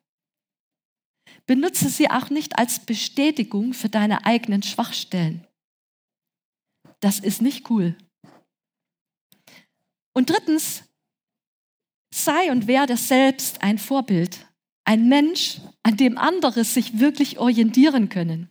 Benutze 1.47 1.89
sie 1.89 2.11
auch 2.11 2.29
nicht 2.29 2.59
als 2.59 2.79
Bestätigung 2.81 3.73
für 3.73 3.89
deine 3.89 4.27
eigenen 4.27 4.63
Schwachstellen. 4.63 5.47
Das 7.01 7.19
ist 7.19 7.41
nicht 7.41 7.71
cool. 7.71 7.97
Und 10.13 10.29
drittens, 10.29 10.83
sei 12.15 12.53
und 12.53 12.67
werde 12.67 12.99
selbst 12.99 13.63
ein 13.63 13.79
Vorbild, 13.79 14.47
ein 14.85 15.09
Mensch, 15.09 15.61
an 15.83 15.97
dem 15.97 16.19
andere 16.19 16.65
sich 16.65 16.99
wirklich 16.99 17.39
orientieren 17.39 18.11
können. 18.11 18.51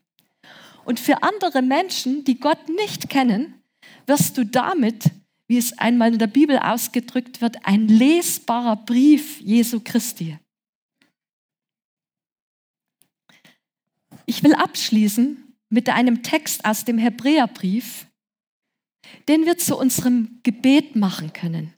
Und 0.86 1.00
für 1.00 1.22
andere 1.22 1.62
Menschen, 1.62 2.24
die 2.24 2.40
Gott 2.40 2.68
nicht 2.68 3.10
kennen, 3.10 3.62
wirst 4.08 4.36
du 4.38 4.44
damit 4.44 5.12
wie 5.50 5.58
es 5.58 5.78
einmal 5.80 6.14
in 6.14 6.20
der 6.20 6.28
Bibel 6.28 6.60
ausgedrückt 6.60 7.42
wird, 7.42 7.66
ein 7.66 7.88
lesbarer 7.88 8.76
Brief 8.76 9.42
Jesu 9.42 9.82
Christi. 9.84 10.38
Ich 14.28 14.44
will 14.44 14.54
abschließen 14.54 15.56
mit 15.70 15.90
einem 15.90 16.22
Text 16.22 16.66
aus 16.66 16.86
dem 16.86 17.00
Hebräerbrief, 17.00 18.06
den 19.28 19.48
wir 19.48 19.58
zu 19.58 19.76
unserem 19.76 20.40
Gebet 20.44 20.96
machen 20.96 21.34
können. 21.34 21.74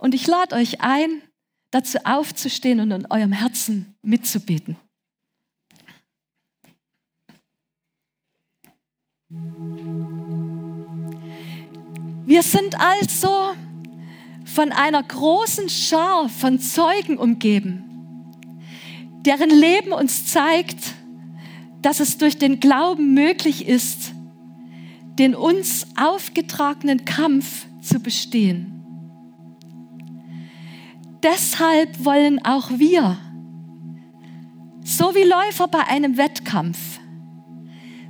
Und 0.00 0.12
ich 0.12 0.26
lade 0.26 0.56
euch 0.56 0.80
ein, 0.80 1.22
dazu 1.70 1.98
aufzustehen 2.04 2.80
und 2.80 2.90
in 2.90 3.06
eurem 3.06 3.32
Herzen 3.32 3.94
mitzubeten. 4.02 4.76
Wir 12.26 12.42
sind 12.42 12.74
also 12.80 13.54
von 14.44 14.72
einer 14.72 15.00
großen 15.00 15.68
Schar 15.68 16.28
von 16.28 16.58
Zeugen 16.58 17.18
umgeben, 17.18 17.84
deren 19.20 19.48
Leben 19.48 19.92
uns 19.92 20.26
zeigt, 20.26 20.94
dass 21.82 22.00
es 22.00 22.18
durch 22.18 22.36
den 22.36 22.58
Glauben 22.58 23.14
möglich 23.14 23.68
ist, 23.68 24.12
den 25.20 25.36
uns 25.36 25.86
aufgetragenen 25.96 27.04
Kampf 27.04 27.66
zu 27.80 28.00
bestehen. 28.00 28.72
Deshalb 31.22 32.04
wollen 32.04 32.44
auch 32.44 32.70
wir, 32.70 33.18
so 34.82 35.14
wie 35.14 35.22
Läufer 35.22 35.68
bei 35.68 35.86
einem 35.86 36.16
Wettkampf, 36.16 36.98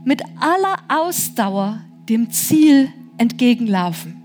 mit 0.05 0.22
aller 0.40 0.79
Ausdauer 0.88 1.81
dem 2.09 2.31
Ziel 2.31 2.90
entgegenlaufen. 3.18 4.22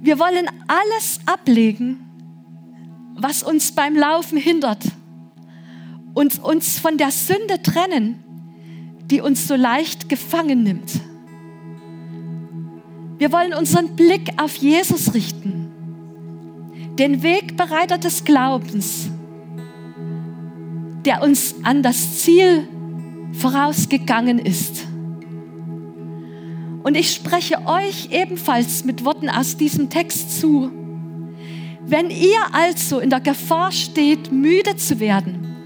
Wir 0.00 0.18
wollen 0.18 0.46
alles 0.68 1.20
ablegen, 1.26 1.98
was 3.14 3.42
uns 3.42 3.72
beim 3.72 3.96
Laufen 3.96 4.38
hindert 4.38 4.84
und 6.14 6.42
uns 6.42 6.78
von 6.78 6.98
der 6.98 7.10
Sünde 7.10 7.62
trennen, 7.62 8.22
die 9.10 9.20
uns 9.20 9.46
so 9.48 9.54
leicht 9.54 10.08
gefangen 10.08 10.62
nimmt. 10.62 11.00
Wir 13.18 13.32
wollen 13.32 13.54
unseren 13.54 13.96
Blick 13.96 14.30
auf 14.36 14.56
Jesus 14.56 15.14
richten, 15.14 15.70
den 16.98 17.22
Wegbereiter 17.22 17.98
des 17.98 18.24
Glaubens, 18.24 19.08
der 21.04 21.22
uns 21.22 21.54
an 21.62 21.82
das 21.82 22.20
Ziel 22.20 22.68
vorausgegangen 23.32 24.38
ist. 24.38 24.85
Und 26.86 26.96
ich 26.96 27.12
spreche 27.12 27.66
euch 27.66 28.12
ebenfalls 28.12 28.84
mit 28.84 29.04
Worten 29.04 29.28
aus 29.28 29.56
diesem 29.56 29.90
Text 29.90 30.38
zu. 30.38 30.70
Wenn 31.84 32.10
ihr 32.10 32.38
also 32.52 33.00
in 33.00 33.10
der 33.10 33.18
Gefahr 33.18 33.72
steht, 33.72 34.30
müde 34.30 34.76
zu 34.76 35.00
werden, 35.00 35.56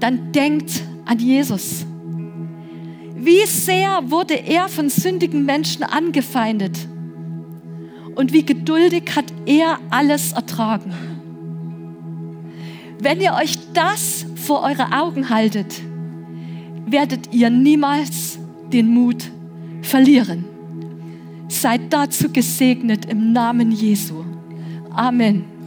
dann 0.00 0.32
denkt 0.32 0.82
an 1.06 1.18
Jesus. 1.18 1.86
Wie 3.16 3.46
sehr 3.46 4.10
wurde 4.10 4.34
er 4.34 4.68
von 4.68 4.90
sündigen 4.90 5.46
Menschen 5.46 5.82
angefeindet 5.82 6.76
und 8.14 8.34
wie 8.34 8.44
geduldig 8.44 9.04
hat 9.16 9.32
er 9.46 9.78
alles 9.88 10.32
ertragen. 10.32 10.92
Wenn 12.98 13.22
ihr 13.22 13.32
euch 13.32 13.56
das 13.72 14.26
vor 14.34 14.62
eure 14.62 14.92
Augen 14.92 15.30
haltet, 15.30 15.80
werdet 16.84 17.32
ihr 17.32 17.48
niemals 17.48 18.38
den 18.70 18.92
Mut 18.92 19.24
verlieren. 19.80 20.49
Seid 21.50 21.92
dazu 21.92 22.30
gesegnet 22.30 23.06
im 23.06 23.32
Namen 23.32 23.72
Jesu. 23.72 24.24
Amen. 24.90 25.59